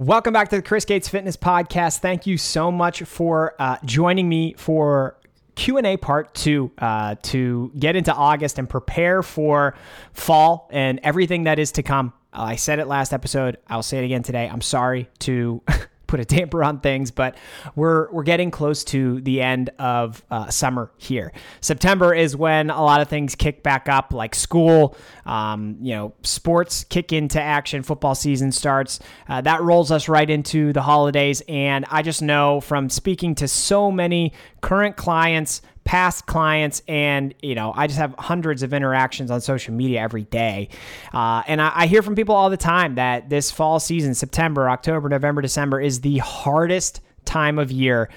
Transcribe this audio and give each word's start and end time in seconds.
Welcome 0.00 0.32
back 0.32 0.48
to 0.50 0.56
the 0.56 0.62
Chris 0.62 0.84
Gates 0.84 1.08
Fitness 1.08 1.36
Podcast. 1.36 1.98
Thank 1.98 2.24
you 2.24 2.38
so 2.38 2.70
much 2.70 3.02
for 3.02 3.56
uh, 3.58 3.78
joining 3.84 4.28
me 4.28 4.54
for 4.56 5.18
Q&A 5.56 5.96
part 5.96 6.36
two 6.36 6.70
uh, 6.78 7.16
to 7.22 7.72
get 7.76 7.96
into 7.96 8.14
August 8.14 8.60
and 8.60 8.70
prepare 8.70 9.24
for 9.24 9.74
fall 10.12 10.68
and 10.70 11.00
everything 11.02 11.42
that 11.44 11.58
is 11.58 11.72
to 11.72 11.82
come. 11.82 12.12
I 12.32 12.54
said 12.54 12.78
it 12.78 12.86
last 12.86 13.12
episode. 13.12 13.58
I'll 13.66 13.82
say 13.82 13.98
it 13.98 14.04
again 14.04 14.22
today. 14.22 14.48
I'm 14.48 14.60
sorry 14.60 15.08
to 15.18 15.62
put 16.08 16.18
a 16.18 16.24
damper 16.24 16.64
on 16.64 16.80
things, 16.80 17.12
but 17.12 17.36
we're 17.76 18.10
we're 18.10 18.24
getting 18.24 18.50
close 18.50 18.82
to 18.82 19.20
the 19.20 19.40
end 19.40 19.70
of 19.78 20.24
uh, 20.30 20.50
summer 20.50 20.90
here. 20.96 21.32
September 21.60 22.12
is 22.12 22.34
when 22.34 22.70
a 22.70 22.82
lot 22.82 23.00
of 23.00 23.06
things 23.06 23.36
kick 23.36 23.62
back 23.62 23.88
up, 23.88 24.12
like 24.12 24.34
school, 24.34 24.96
um, 25.24 25.76
you 25.80 25.94
know, 25.94 26.14
sports 26.22 26.82
kick 26.84 27.12
into 27.12 27.40
action. 27.40 27.84
Football 27.84 28.16
season 28.16 28.50
starts. 28.50 28.98
Uh, 29.28 29.40
that 29.42 29.62
rolls 29.62 29.92
us 29.92 30.08
right 30.08 30.28
into 30.28 30.72
the 30.72 30.82
holidays, 30.82 31.42
and 31.46 31.84
I 31.90 32.02
just 32.02 32.22
know 32.22 32.60
from 32.60 32.90
speaking 32.90 33.36
to 33.36 33.46
so 33.46 33.92
many 33.92 34.32
current 34.60 34.96
clients 34.96 35.62
past 35.88 36.26
clients, 36.26 36.82
and 36.86 37.34
you 37.40 37.54
know, 37.54 37.72
I 37.74 37.86
just 37.86 37.98
have 37.98 38.14
hundreds 38.18 38.62
of 38.62 38.74
interactions 38.74 39.30
on 39.30 39.40
social 39.40 39.72
media 39.72 40.02
every 40.02 40.24
day. 40.24 40.68
Uh, 41.14 41.42
and 41.46 41.62
I, 41.62 41.72
I 41.74 41.86
hear 41.86 42.02
from 42.02 42.14
people 42.14 42.34
all 42.34 42.50
the 42.50 42.58
time 42.58 42.96
that 42.96 43.30
this 43.30 43.50
fall 43.50 43.80
season, 43.80 44.14
September, 44.14 44.68
October, 44.68 45.08
November, 45.08 45.40
December, 45.40 45.80
is 45.80 46.02
the 46.02 46.18
hardest 46.18 47.00
time 47.24 47.58
of 47.58 47.72
year 47.72 48.10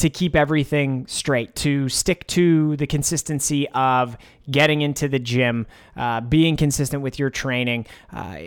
to 0.00 0.08
keep 0.08 0.34
everything 0.34 1.06
straight, 1.06 1.54
to 1.54 1.88
stick 1.88 2.26
to 2.28 2.76
the 2.76 2.86
consistency 2.86 3.68
of 3.70 4.16
getting 4.50 4.80
into 4.80 5.08
the 5.08 5.18
gym, 5.18 5.66
uh, 5.96 6.22
being 6.22 6.56
consistent 6.56 7.02
with 7.02 7.18
your 7.18 7.28
training, 7.28 7.86
uh, 8.12 8.38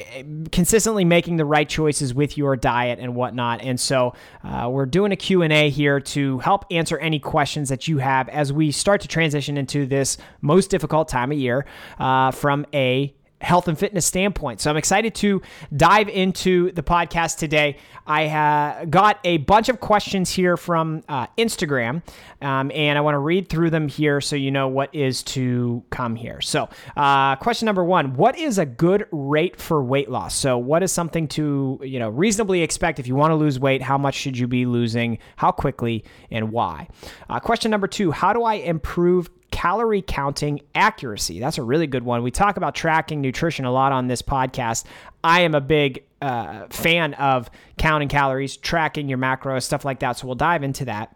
consistently 0.51 1.05
making 1.05 1.37
the 1.37 1.45
right 1.45 1.69
choices 1.69 2.13
with 2.13 2.37
your 2.37 2.55
diet 2.55 2.97
and 2.99 3.15
whatnot. 3.15 3.61
And 3.61 3.79
so 3.79 4.15
uh, 4.43 4.67
we're 4.71 4.87
doing 4.87 5.11
a 5.11 5.15
Q&A 5.15 5.69
here 5.69 5.99
to 5.99 6.39
help 6.39 6.65
answer 6.71 6.97
any 6.97 7.19
questions 7.19 7.69
that 7.69 7.87
you 7.87 7.99
have 7.99 8.27
as 8.29 8.51
we 8.51 8.71
start 8.71 9.01
to 9.01 9.07
transition 9.07 9.55
into 9.55 9.85
this 9.85 10.17
most 10.41 10.71
difficult 10.71 11.07
time 11.07 11.31
of 11.31 11.37
year 11.37 11.65
uh, 11.99 12.31
from 12.31 12.65
a 12.73 13.13
health 13.43 13.67
and 13.67 13.77
fitness 13.77 14.05
standpoint. 14.05 14.61
So 14.61 14.71
I'm 14.71 14.77
excited 14.77 15.13
to 15.15 15.41
dive 15.75 16.09
into 16.09 16.71
the 16.71 16.81
podcast 16.81 17.37
today. 17.37 17.77
I 18.07 18.27
uh, 18.27 18.85
got 18.85 19.19
a 19.23 19.37
bunch 19.37 19.69
of 19.69 19.79
questions 19.79 20.29
here 20.29 20.57
from 20.57 21.03
uh, 21.07 21.27
Instagram, 21.37 22.01
um, 22.41 22.71
and 22.73 22.97
I 22.97 23.01
want 23.01 23.15
to 23.15 23.19
read 23.19 23.49
through 23.49 23.69
them 23.69 23.87
here 23.87 24.19
so 24.19 24.35
you 24.35 24.51
know 24.51 24.67
what 24.67 24.93
is 24.93 25.23
to 25.23 25.83
come 25.89 26.15
here. 26.15 26.41
So, 26.41 26.69
uh, 26.97 27.35
question 27.37 27.65
number 27.65 27.83
one: 27.83 28.15
What 28.15 28.37
is 28.37 28.57
a 28.57 28.65
good 28.65 29.07
rate 29.11 29.59
for 29.59 29.83
weight 29.83 30.09
loss? 30.09 30.35
So, 30.35 30.57
what 30.57 30.83
is 30.83 30.91
something 30.91 31.27
to 31.29 31.79
you 31.83 31.99
know 31.99 32.09
reasonably 32.09 32.61
expect 32.61 32.99
if 32.99 33.07
you 33.07 33.15
want 33.15 33.31
to 33.31 33.35
lose 33.35 33.59
weight? 33.59 33.81
How 33.81 33.97
much 33.97 34.15
should 34.15 34.37
you 34.37 34.47
be 34.47 34.65
losing? 34.65 35.19
How 35.37 35.51
quickly 35.51 36.03
and 36.31 36.51
why? 36.51 36.87
Uh, 37.29 37.39
question 37.39 37.71
number 37.71 37.87
two: 37.87 38.11
How 38.11 38.33
do 38.33 38.43
I 38.43 38.55
improve 38.55 39.29
calorie 39.53 40.01
counting 40.01 40.59
accuracy. 40.73 41.39
That's 41.39 41.59
a 41.59 41.63
really 41.63 41.85
good 41.85 42.03
one. 42.03 42.23
We 42.23 42.31
talk 42.31 42.57
about 42.57 42.73
tracking 42.73 43.21
nutrition 43.21 43.65
a 43.65 43.71
lot 43.71 43.91
on 43.91 44.07
this 44.07 44.23
podcast. 44.23 44.83
I 45.23 45.41
am 45.41 45.53
a 45.53 45.61
big 45.61 46.03
uh, 46.23 46.65
fan 46.71 47.13
of 47.13 47.51
counting 47.77 48.09
calories, 48.09 48.57
tracking 48.57 49.07
your 49.07 49.19
macros, 49.19 49.61
stuff 49.61 49.85
like 49.85 49.99
that. 49.99 50.17
So 50.17 50.25
we'll 50.25 50.35
dive 50.35 50.63
into 50.63 50.85
that. 50.85 51.15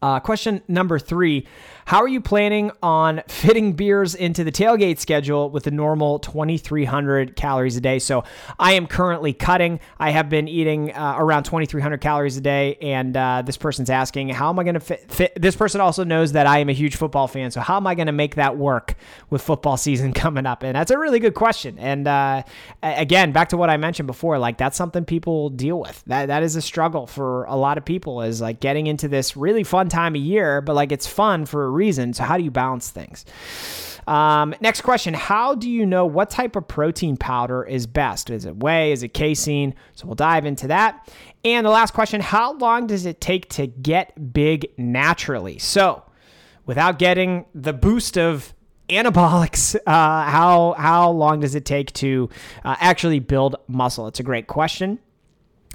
Uh, 0.00 0.20
question 0.20 0.62
number 0.68 0.98
three 0.98 1.46
How 1.86 2.00
are 2.02 2.08
you 2.08 2.20
planning 2.20 2.70
on 2.82 3.22
fitting 3.28 3.72
beers 3.72 4.14
into 4.14 4.44
the 4.44 4.52
tailgate 4.52 4.98
schedule 4.98 5.50
with 5.50 5.64
the 5.64 5.70
normal 5.70 6.18
2,300 6.20 7.34
calories 7.34 7.76
a 7.76 7.80
day? 7.80 7.98
So 7.98 8.24
I 8.58 8.72
am 8.72 8.86
currently 8.86 9.32
cutting. 9.32 9.80
I 9.98 10.10
have 10.10 10.28
been 10.28 10.46
eating 10.46 10.92
uh, 10.92 11.16
around 11.18 11.44
2,300 11.44 12.00
calories 12.00 12.36
a 12.36 12.40
day. 12.40 12.76
And 12.80 13.16
uh, 13.16 13.42
this 13.44 13.56
person's 13.56 13.90
asking, 13.90 14.28
How 14.30 14.50
am 14.50 14.58
I 14.58 14.64
going 14.64 14.74
to 14.74 14.80
fit, 14.80 15.10
fit? 15.10 15.32
This 15.40 15.56
person 15.56 15.80
also 15.80 16.04
knows 16.04 16.32
that 16.32 16.46
I 16.46 16.58
am 16.58 16.68
a 16.68 16.74
huge 16.74 16.96
football 16.96 17.26
fan. 17.26 17.50
So 17.50 17.60
how 17.60 17.76
am 17.76 17.86
I 17.86 17.94
going 17.94 18.06
to 18.06 18.12
make 18.12 18.36
that 18.36 18.56
work 18.56 18.94
with 19.30 19.42
football 19.42 19.76
season 19.88 20.12
coming 20.12 20.46
up? 20.46 20.62
And 20.62 20.76
that's 20.76 20.90
a 20.90 20.98
really 20.98 21.18
good 21.18 21.34
question. 21.34 21.78
And 21.78 22.06
uh, 22.06 22.42
again, 22.82 23.32
back 23.32 23.48
to 23.48 23.56
what 23.56 23.70
I 23.70 23.76
mentioned 23.76 24.06
before, 24.06 24.38
like 24.38 24.58
that's 24.58 24.76
something 24.76 25.04
people 25.04 25.50
deal 25.50 25.80
with. 25.80 26.04
That, 26.06 26.26
that 26.26 26.42
is 26.42 26.54
a 26.54 26.62
struggle 26.62 27.06
for 27.06 27.44
a 27.44 27.56
lot 27.56 27.78
of 27.78 27.84
people 27.84 28.22
is 28.22 28.40
like 28.40 28.60
getting 28.60 28.86
into 28.86 29.08
this 29.08 29.36
really 29.36 29.64
fun 29.64 29.87
time 29.88 30.14
of 30.14 30.20
year, 30.20 30.60
but 30.60 30.74
like 30.74 30.92
it's 30.92 31.06
fun 31.06 31.46
for 31.46 31.64
a 31.64 31.70
reason. 31.70 32.12
So, 32.12 32.24
how 32.24 32.36
do 32.36 32.44
you 32.44 32.50
balance 32.50 32.90
things? 32.90 33.24
Um, 34.06 34.54
next 34.60 34.80
question 34.80 35.14
How 35.14 35.54
do 35.54 35.68
you 35.68 35.84
know 35.84 36.06
what 36.06 36.30
type 36.30 36.56
of 36.56 36.66
protein 36.66 37.16
powder 37.16 37.64
is 37.64 37.86
best? 37.86 38.30
Is 38.30 38.44
it 38.44 38.56
whey? 38.56 38.92
Is 38.92 39.02
it 39.02 39.14
casein? 39.14 39.74
So, 39.94 40.06
we'll 40.06 40.14
dive 40.14 40.46
into 40.46 40.68
that. 40.68 41.08
And 41.44 41.66
the 41.66 41.70
last 41.70 41.94
question 41.94 42.20
How 42.20 42.54
long 42.54 42.86
does 42.86 43.06
it 43.06 43.20
take 43.20 43.48
to 43.50 43.66
get 43.66 44.32
big 44.32 44.68
naturally? 44.76 45.58
So, 45.58 46.04
without 46.66 46.98
getting 46.98 47.46
the 47.54 47.72
boost 47.72 48.16
of 48.16 48.54
anabolics 48.88 49.76
uh, 49.86 49.90
how 49.90 50.74
how 50.78 51.10
long 51.10 51.40
does 51.40 51.54
it 51.54 51.64
take 51.64 51.92
to 51.92 52.28
uh, 52.64 52.74
actually 52.80 53.18
build 53.18 53.56
muscle 53.66 54.06
it's 54.06 54.18
a 54.18 54.22
great 54.22 54.46
question 54.46 54.98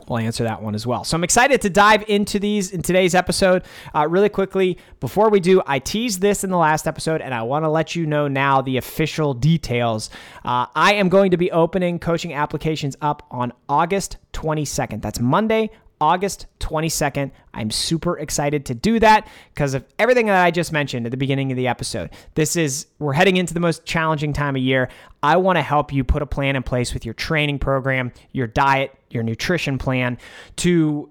we'll 0.07 0.19
answer 0.19 0.43
that 0.43 0.61
one 0.61 0.75
as 0.75 0.85
well. 0.85 1.03
So 1.03 1.15
I'm 1.15 1.23
excited 1.23 1.61
to 1.61 1.69
dive 1.69 2.03
into 2.07 2.39
these 2.39 2.71
in 2.71 2.81
today's 2.81 3.15
episode. 3.15 3.63
Uh, 3.93 4.07
really 4.07 4.29
quickly, 4.29 4.77
before 4.99 5.29
we 5.29 5.39
do, 5.39 5.61
I 5.65 5.79
teased 5.79 6.21
this 6.21 6.43
in 6.43 6.49
the 6.49 6.57
last 6.57 6.87
episode, 6.87 7.21
and 7.21 7.33
I 7.33 7.43
want 7.43 7.65
to 7.65 7.69
let 7.69 7.95
you 7.95 8.05
know 8.05 8.27
now 8.27 8.61
the 8.61 8.77
official 8.77 9.33
details. 9.33 10.09
Uh, 10.43 10.67
I 10.75 10.95
am 10.95 11.09
going 11.09 11.31
to 11.31 11.37
be 11.37 11.51
opening 11.51 11.99
coaching 11.99 12.33
applications 12.33 12.95
up 13.01 13.25
on 13.31 13.53
August 13.69 14.17
22nd. 14.33 15.01
That's 15.01 15.19
Monday, 15.19 15.69
August 16.03 16.47
22nd. 16.59 17.31
I'm 17.53 17.71
super 17.71 18.19
excited 18.19 18.65
to 18.65 18.75
do 18.75 18.99
that 18.99 19.25
because 19.53 19.73
of 19.73 19.85
everything 19.97 20.25
that 20.25 20.43
I 20.43 20.51
just 20.51 20.73
mentioned 20.73 21.05
at 21.05 21.11
the 21.11 21.17
beginning 21.17 21.51
of 21.51 21.55
the 21.55 21.67
episode. 21.67 22.09
This 22.35 22.57
is, 22.57 22.87
we're 22.99 23.13
heading 23.13 23.37
into 23.37 23.53
the 23.53 23.61
most 23.61 23.85
challenging 23.85 24.33
time 24.33 24.57
of 24.57 24.61
year. 24.61 24.89
I 25.21 25.37
want 25.37 25.57
to 25.57 25.61
help 25.61 25.93
you 25.93 26.03
put 26.03 26.21
a 26.21 26.25
plan 26.25 26.57
in 26.57 26.63
place 26.63 26.93
with 26.93 27.05
your 27.05 27.13
training 27.13 27.59
program, 27.59 28.11
your 28.33 28.47
diet, 28.47 28.93
your 29.13 29.23
nutrition 29.23 29.77
plan 29.77 30.17
to 30.57 31.09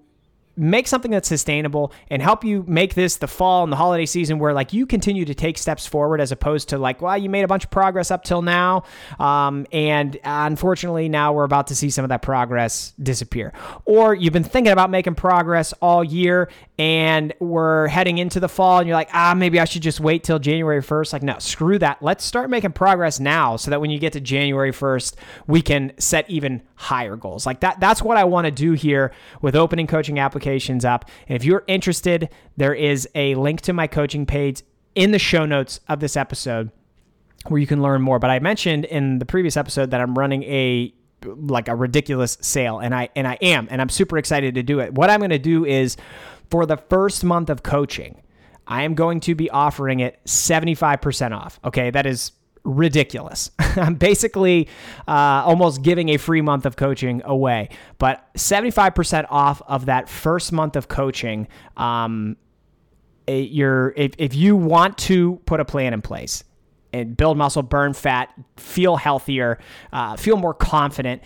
make 0.56 0.86
something 0.86 1.10
that's 1.10 1.28
sustainable 1.28 1.92
and 2.10 2.20
help 2.20 2.44
you 2.44 2.62
make 2.68 2.94
this 2.94 3.16
the 3.16 3.26
fall 3.26 3.62
and 3.64 3.72
the 3.72 3.76
holiday 3.76 4.04
season 4.04 4.38
where 4.38 4.52
like 4.52 4.72
you 4.72 4.84
continue 4.84 5.24
to 5.24 5.34
take 5.34 5.56
steps 5.56 5.86
forward 5.86 6.20
as 6.20 6.30
opposed 6.30 6.68
to 6.68 6.76
like 6.76 7.00
well 7.00 7.16
you 7.16 7.30
made 7.30 7.42
a 7.42 7.48
bunch 7.48 7.64
of 7.64 7.70
progress 7.70 8.10
up 8.10 8.22
till 8.22 8.42
now 8.42 8.82
um, 9.18 9.66
and 9.72 10.18
unfortunately 10.24 11.08
now 11.08 11.32
we're 11.32 11.44
about 11.44 11.68
to 11.68 11.74
see 11.74 11.88
some 11.88 12.04
of 12.04 12.10
that 12.10 12.20
progress 12.20 12.92
disappear. 13.02 13.52
Or 13.86 14.14
you've 14.14 14.32
been 14.32 14.44
thinking 14.44 14.72
about 14.72 14.90
making 14.90 15.14
progress 15.14 15.72
all 15.80 16.04
year 16.04 16.50
and 16.78 17.32
we're 17.40 17.86
heading 17.86 18.18
into 18.18 18.38
the 18.38 18.48
fall 18.48 18.78
and 18.78 18.88
you're 18.88 18.96
like 18.96 19.10
ah 19.12 19.34
maybe 19.34 19.60
i 19.60 19.64
should 19.64 19.82
just 19.82 20.00
wait 20.00 20.24
till 20.24 20.38
january 20.38 20.82
1st 20.82 21.12
like 21.12 21.22
no 21.22 21.38
screw 21.38 21.78
that. 21.78 22.02
Let's 22.02 22.24
start 22.24 22.50
making 22.50 22.72
progress 22.72 23.20
now 23.20 23.56
so 23.56 23.70
that 23.70 23.80
when 23.80 23.90
you 23.90 23.98
get 23.98 24.12
to 24.12 24.20
january 24.20 24.72
1st 24.72 25.14
we 25.46 25.62
can 25.62 25.92
set 25.98 26.28
even 26.28 26.62
higher 26.74 27.16
goals. 27.16 27.46
Like 27.46 27.60
that 27.60 27.80
that's 27.80 28.02
what 28.02 28.18
i 28.18 28.24
want 28.24 28.44
to 28.44 28.50
do 28.50 28.72
here 28.72 29.12
with 29.40 29.56
opening 29.56 29.86
coaching 29.86 30.18
applications 30.18 30.41
applications 30.42 30.84
up. 30.84 31.04
And 31.28 31.36
if 31.36 31.44
you're 31.44 31.64
interested, 31.66 32.28
there 32.56 32.74
is 32.74 33.08
a 33.14 33.34
link 33.36 33.60
to 33.62 33.72
my 33.72 33.86
coaching 33.86 34.26
page 34.26 34.62
in 34.94 35.12
the 35.12 35.18
show 35.18 35.46
notes 35.46 35.80
of 35.88 36.00
this 36.00 36.16
episode 36.16 36.70
where 37.48 37.60
you 37.60 37.66
can 37.66 37.82
learn 37.82 38.02
more. 38.02 38.18
But 38.18 38.30
I 38.30 38.38
mentioned 38.40 38.84
in 38.84 39.18
the 39.18 39.24
previous 39.24 39.56
episode 39.56 39.90
that 39.90 40.00
I'm 40.00 40.18
running 40.18 40.42
a 40.44 40.92
like 41.24 41.68
a 41.68 41.76
ridiculous 41.76 42.36
sale 42.40 42.80
and 42.80 42.92
I 42.92 43.08
and 43.14 43.28
I 43.28 43.38
am 43.40 43.68
and 43.70 43.80
I'm 43.80 43.88
super 43.88 44.18
excited 44.18 44.56
to 44.56 44.62
do 44.64 44.80
it. 44.80 44.92
What 44.92 45.08
I'm 45.08 45.20
going 45.20 45.30
to 45.30 45.38
do 45.38 45.64
is 45.64 45.96
for 46.50 46.66
the 46.66 46.76
first 46.76 47.22
month 47.22 47.48
of 47.48 47.62
coaching, 47.62 48.20
I 48.66 48.82
am 48.82 48.94
going 48.94 49.20
to 49.20 49.36
be 49.36 49.48
offering 49.48 50.00
it 50.00 50.18
75% 50.26 51.32
off. 51.32 51.60
Okay, 51.64 51.90
that 51.90 52.06
is 52.06 52.32
ridiculous. 52.64 53.50
I'm 53.58 53.94
basically 53.94 54.68
uh, 55.08 55.42
almost 55.44 55.82
giving 55.82 56.10
a 56.10 56.16
free 56.16 56.40
month 56.40 56.66
of 56.66 56.76
coaching 56.76 57.22
away, 57.24 57.70
but 57.98 58.32
75% 58.34 59.26
off 59.30 59.62
of 59.66 59.86
that 59.86 60.08
first 60.08 60.52
month 60.52 60.76
of 60.76 60.88
coaching. 60.88 61.48
Um, 61.76 62.36
you're 63.28 63.94
if, 63.96 64.12
if 64.18 64.34
you 64.34 64.56
want 64.56 64.98
to 64.98 65.36
put 65.46 65.60
a 65.60 65.64
plan 65.64 65.94
in 65.94 66.02
place 66.02 66.44
and 66.92 67.16
build 67.16 67.38
muscle, 67.38 67.62
burn 67.62 67.94
fat, 67.94 68.32
feel 68.56 68.96
healthier, 68.96 69.58
uh, 69.92 70.16
feel 70.16 70.36
more 70.36 70.54
confident, 70.54 71.22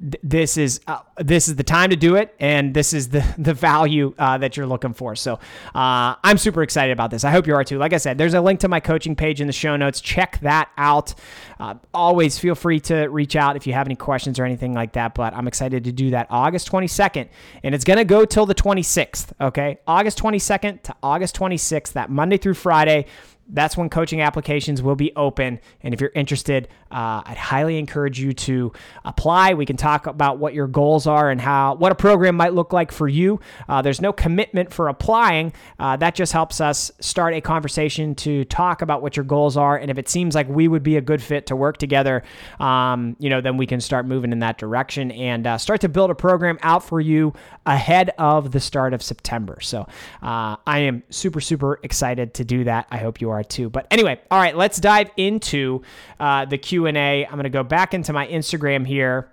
this 0.00 0.56
is 0.56 0.80
uh, 0.86 1.00
this 1.16 1.48
is 1.48 1.56
the 1.56 1.64
time 1.64 1.90
to 1.90 1.96
do 1.96 2.14
it, 2.14 2.34
and 2.38 2.72
this 2.72 2.92
is 2.92 3.08
the 3.08 3.24
the 3.38 3.54
value 3.54 4.14
uh, 4.18 4.38
that 4.38 4.56
you're 4.56 4.66
looking 4.66 4.94
for. 4.94 5.16
So 5.16 5.34
uh, 5.74 6.14
I'm 6.22 6.38
super 6.38 6.62
excited 6.62 6.92
about 6.92 7.10
this. 7.10 7.24
I 7.24 7.30
hope 7.30 7.46
you 7.46 7.54
are 7.54 7.64
too. 7.64 7.78
Like 7.78 7.92
I 7.92 7.98
said, 7.98 8.18
there's 8.18 8.34
a 8.34 8.40
link 8.40 8.60
to 8.60 8.68
my 8.68 8.80
coaching 8.80 9.16
page 9.16 9.40
in 9.40 9.46
the 9.46 9.52
show 9.52 9.76
notes. 9.76 10.00
Check 10.00 10.38
that 10.40 10.70
out. 10.76 11.14
Uh, 11.58 11.74
always 11.92 12.38
feel 12.38 12.54
free 12.54 12.80
to 12.80 13.08
reach 13.08 13.34
out 13.34 13.56
if 13.56 13.66
you 13.66 13.72
have 13.72 13.86
any 13.86 13.96
questions 13.96 14.38
or 14.38 14.44
anything 14.44 14.74
like 14.74 14.92
that. 14.92 15.14
But 15.14 15.34
I'm 15.34 15.48
excited 15.48 15.84
to 15.84 15.92
do 15.92 16.10
that 16.10 16.28
August 16.30 16.70
22nd, 16.70 17.28
and 17.62 17.74
it's 17.74 17.84
gonna 17.84 18.04
go 18.04 18.24
till 18.24 18.46
the 18.46 18.54
26th. 18.54 19.32
Okay, 19.40 19.78
August 19.86 20.18
22nd 20.18 20.82
to 20.84 20.94
August 21.02 21.36
26th, 21.36 21.92
that 21.92 22.10
Monday 22.10 22.36
through 22.36 22.54
Friday 22.54 23.06
that's 23.48 23.76
when 23.76 23.88
coaching 23.88 24.20
applications 24.20 24.82
will 24.82 24.96
be 24.96 25.12
open. 25.16 25.58
And 25.80 25.94
if 25.94 26.00
you're 26.00 26.12
interested, 26.14 26.68
Uh, 26.90 27.22
I'd 27.24 27.36
highly 27.36 27.78
encourage 27.78 28.20
you 28.20 28.32
to 28.32 28.72
apply. 29.04 29.54
We 29.54 29.66
can 29.66 29.76
talk 29.76 30.06
about 30.06 30.38
what 30.38 30.54
your 30.54 30.66
goals 30.66 31.06
are 31.06 31.30
and 31.30 31.40
how 31.40 31.74
what 31.74 31.92
a 31.92 31.94
program 31.94 32.36
might 32.36 32.54
look 32.54 32.72
like 32.72 32.92
for 32.92 33.08
you. 33.08 33.40
Uh, 33.68 33.82
there's 33.82 34.00
no 34.00 34.12
commitment 34.12 34.72
for 34.72 34.88
applying. 34.88 35.52
Uh, 35.78 35.96
that 35.96 36.14
just 36.14 36.32
helps 36.32 36.60
us 36.60 36.90
start 37.00 37.34
a 37.34 37.40
conversation 37.40 38.14
to 38.16 38.44
talk 38.46 38.82
about 38.82 39.02
what 39.02 39.16
your 39.16 39.24
goals 39.24 39.56
are, 39.56 39.76
and 39.76 39.90
if 39.90 39.98
it 39.98 40.08
seems 40.08 40.34
like 40.34 40.48
we 40.48 40.68
would 40.68 40.82
be 40.82 40.96
a 40.96 41.00
good 41.00 41.22
fit 41.22 41.46
to 41.46 41.56
work 41.56 41.76
together, 41.76 42.22
um, 42.60 43.16
you 43.18 43.30
know, 43.30 43.40
then 43.40 43.56
we 43.56 43.66
can 43.66 43.80
start 43.80 44.06
moving 44.06 44.32
in 44.32 44.38
that 44.40 44.58
direction 44.58 45.10
and 45.12 45.46
uh, 45.46 45.58
start 45.58 45.80
to 45.80 45.88
build 45.88 46.10
a 46.10 46.14
program 46.14 46.58
out 46.62 46.84
for 46.84 47.00
you 47.00 47.32
ahead 47.66 48.10
of 48.18 48.52
the 48.52 48.60
start 48.60 48.94
of 48.94 49.02
September. 49.02 49.58
So 49.60 49.86
uh, 50.22 50.56
I 50.66 50.80
am 50.80 51.02
super 51.10 51.40
super 51.40 51.80
excited 51.82 52.34
to 52.34 52.44
do 52.44 52.64
that. 52.64 52.86
I 52.90 52.98
hope 52.98 53.20
you 53.20 53.30
are 53.30 53.44
too. 53.44 53.70
But 53.70 53.86
anyway, 53.90 54.20
all 54.30 54.38
right, 54.38 54.56
let's 54.56 54.78
dive 54.78 55.10
into 55.16 55.82
uh, 56.20 56.44
the 56.44 56.58
Q 56.58 56.77
and 56.86 56.96
A. 56.96 57.24
I'm 57.24 57.32
going 57.32 57.44
to 57.44 57.50
go 57.50 57.62
back 57.62 57.94
into 57.94 58.12
my 58.12 58.26
Instagram 58.26 58.86
here 58.86 59.30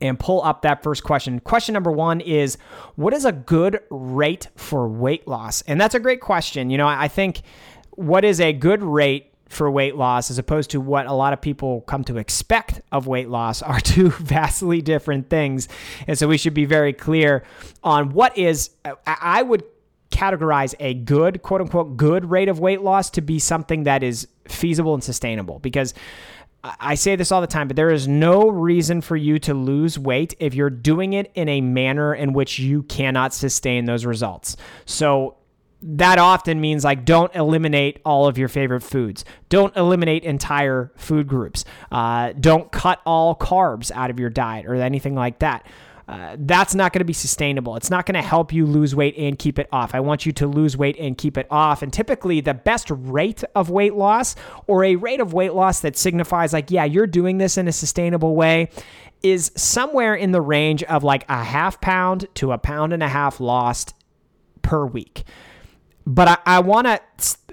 and 0.00 0.18
pull 0.18 0.42
up 0.42 0.62
that 0.62 0.82
first 0.82 1.04
question. 1.04 1.38
Question 1.40 1.72
number 1.72 1.92
one 1.92 2.20
is 2.20 2.58
What 2.96 3.14
is 3.14 3.24
a 3.24 3.32
good 3.32 3.80
rate 3.90 4.48
for 4.56 4.88
weight 4.88 5.26
loss? 5.28 5.62
And 5.62 5.80
that's 5.80 5.94
a 5.94 6.00
great 6.00 6.20
question. 6.20 6.70
You 6.70 6.78
know, 6.78 6.88
I 6.88 7.08
think 7.08 7.42
what 7.92 8.24
is 8.24 8.40
a 8.40 8.52
good 8.52 8.82
rate 8.82 9.32
for 9.52 9.70
weight 9.70 9.96
loss 9.96 10.30
as 10.30 10.38
opposed 10.38 10.70
to 10.70 10.80
what 10.80 11.06
a 11.06 11.12
lot 11.12 11.32
of 11.32 11.40
people 11.40 11.82
come 11.82 12.02
to 12.04 12.16
expect 12.16 12.80
of 12.90 13.06
weight 13.06 13.28
loss 13.28 13.62
are 13.62 13.80
two 13.80 14.10
vastly 14.10 14.82
different 14.82 15.30
things. 15.30 15.68
And 16.06 16.18
so 16.18 16.26
we 16.26 16.38
should 16.38 16.54
be 16.54 16.64
very 16.64 16.92
clear 16.92 17.44
on 17.84 18.10
what 18.10 18.36
is, 18.36 18.70
I 19.06 19.42
would 19.42 19.62
categorize 20.10 20.74
a 20.78 20.94
good, 20.94 21.42
quote 21.42 21.60
unquote, 21.60 21.96
good 21.96 22.30
rate 22.30 22.48
of 22.48 22.60
weight 22.60 22.82
loss 22.82 23.10
to 23.10 23.20
be 23.20 23.38
something 23.38 23.84
that 23.84 24.02
is 24.02 24.28
feasible 24.48 24.94
and 24.94 25.02
sustainable 25.02 25.58
because 25.58 25.94
I 26.64 26.94
say 26.94 27.16
this 27.16 27.32
all 27.32 27.40
the 27.40 27.48
time, 27.48 27.66
but 27.66 27.76
there 27.76 27.90
is 27.90 28.06
no 28.06 28.48
reason 28.48 29.00
for 29.00 29.16
you 29.16 29.40
to 29.40 29.54
lose 29.54 29.98
weight 29.98 30.34
if 30.38 30.54
you're 30.54 30.70
doing 30.70 31.12
it 31.12 31.32
in 31.34 31.48
a 31.48 31.60
manner 31.60 32.14
in 32.14 32.32
which 32.32 32.60
you 32.60 32.84
cannot 32.84 33.34
sustain 33.34 33.86
those 33.86 34.06
results. 34.06 34.56
So 34.84 35.36
that 35.82 36.18
often 36.18 36.60
means 36.60 36.84
like 36.84 37.04
don't 37.04 37.34
eliminate 37.34 38.00
all 38.04 38.28
of 38.28 38.38
your 38.38 38.46
favorite 38.46 38.82
foods. 38.82 39.24
Don't 39.48 39.76
eliminate 39.76 40.22
entire 40.22 40.92
food 40.96 41.26
groups. 41.26 41.64
Uh, 41.90 42.32
don't 42.38 42.70
cut 42.70 43.00
all 43.04 43.34
carbs 43.34 43.90
out 43.90 44.10
of 44.10 44.20
your 44.20 44.30
diet 44.30 44.66
or 44.66 44.76
anything 44.76 45.16
like 45.16 45.40
that. 45.40 45.66
Uh, 46.08 46.36
that's 46.40 46.74
not 46.74 46.92
going 46.92 47.00
to 47.00 47.04
be 47.04 47.12
sustainable. 47.12 47.76
It's 47.76 47.90
not 47.90 48.06
going 48.06 48.14
to 48.14 48.22
help 48.22 48.52
you 48.52 48.66
lose 48.66 48.94
weight 48.94 49.16
and 49.16 49.38
keep 49.38 49.58
it 49.58 49.68
off. 49.70 49.94
I 49.94 50.00
want 50.00 50.26
you 50.26 50.32
to 50.32 50.46
lose 50.46 50.76
weight 50.76 50.96
and 50.98 51.16
keep 51.16 51.38
it 51.38 51.46
off. 51.50 51.80
And 51.82 51.92
typically, 51.92 52.40
the 52.40 52.54
best 52.54 52.90
rate 52.90 53.44
of 53.54 53.70
weight 53.70 53.94
loss 53.94 54.34
or 54.66 54.84
a 54.84 54.96
rate 54.96 55.20
of 55.20 55.32
weight 55.32 55.54
loss 55.54 55.80
that 55.80 55.96
signifies, 55.96 56.52
like, 56.52 56.70
yeah, 56.70 56.84
you're 56.84 57.06
doing 57.06 57.38
this 57.38 57.56
in 57.56 57.68
a 57.68 57.72
sustainable 57.72 58.34
way 58.34 58.68
is 59.22 59.52
somewhere 59.56 60.16
in 60.16 60.32
the 60.32 60.40
range 60.40 60.82
of 60.84 61.04
like 61.04 61.24
a 61.28 61.44
half 61.44 61.80
pound 61.80 62.26
to 62.34 62.50
a 62.50 62.58
pound 62.58 62.92
and 62.92 63.02
a 63.02 63.08
half 63.08 63.38
lost 63.38 63.94
per 64.62 64.84
week. 64.84 65.22
But 66.04 66.26
I, 66.26 66.56
I 66.56 66.60
want 66.60 66.88
to, 66.88 67.00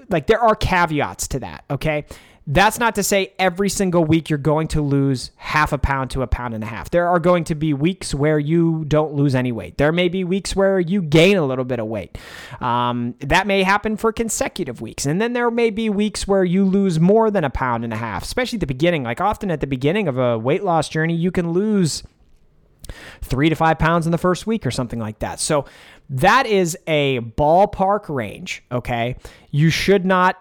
like, 0.10 0.26
there 0.26 0.40
are 0.40 0.56
caveats 0.56 1.28
to 1.30 1.40
that, 1.42 1.66
okay? 1.70 2.06
That's 2.52 2.80
not 2.80 2.96
to 2.96 3.04
say 3.04 3.34
every 3.38 3.70
single 3.70 4.04
week 4.04 4.28
you're 4.28 4.40
going 4.40 4.70
to 4.70 4.82
lose 4.82 5.30
half 5.36 5.72
a 5.72 5.78
pound 5.78 6.10
to 6.12 6.24
a 6.24 6.28
pound 6.28 6.56
and 6.56 6.64
a 6.64 6.68
half. 6.68 6.90
There 6.90 7.08
are 7.08 7.20
going 7.20 7.44
to 7.44 7.54
be 7.54 7.76
weeks 7.76 8.12
where 8.12 8.40
you 8.40 8.86
don't 8.88 9.14
lose 9.14 9.36
any 9.36 9.52
weight. 9.52 9.78
There 9.78 9.92
may 9.92 10.10
be 10.10 10.24
weeks 10.24 10.56
where 10.56 10.80
you 10.80 11.04
gain 11.04 11.38
a 11.38 11.46
little 11.46 11.64
bit 11.64 11.78
of 11.78 11.86
weight. 11.86 12.18
Um, 12.60 13.14
that 13.20 13.46
may 13.46 13.62
happen 13.62 13.98
for 13.98 14.12
consecutive 14.12 14.82
weeks. 14.82 15.06
And 15.06 15.22
then 15.22 15.34
there 15.34 15.52
may 15.52 15.70
be 15.70 15.92
weeks 15.92 16.28
where 16.28 16.44
you 16.44 16.66
lose 16.66 17.00
more 17.00 17.30
than 17.30 17.44
a 17.44 17.52
pound 17.52 17.84
and 17.84 17.94
a 17.94 17.98
half, 17.98 18.24
especially 18.24 18.58
at 18.58 18.62
the 18.62 18.66
beginning. 18.66 19.04
Like 19.04 19.22
often 19.22 19.52
at 19.52 19.62
the 19.62 19.68
beginning 19.68 20.08
of 20.08 20.18
a 20.18 20.36
weight 20.36 20.64
loss 20.64 20.90
journey, 20.90 21.14
you 21.14 21.30
can 21.30 21.52
lose 21.52 22.02
three 23.22 23.50
to 23.50 23.56
five 23.56 23.78
pounds 23.78 24.08
in 24.08 24.12
the 24.12 24.18
first 24.18 24.48
week 24.48 24.66
or 24.66 24.72
something 24.72 24.98
like 24.98 25.20
that. 25.20 25.40
So 25.40 25.66
that 26.10 26.46
is 26.48 26.78
a 26.88 27.20
ballpark 27.20 28.10
range, 28.10 28.64
okay? 28.72 29.16
You 29.52 29.70
should 29.70 30.06
not 30.06 30.38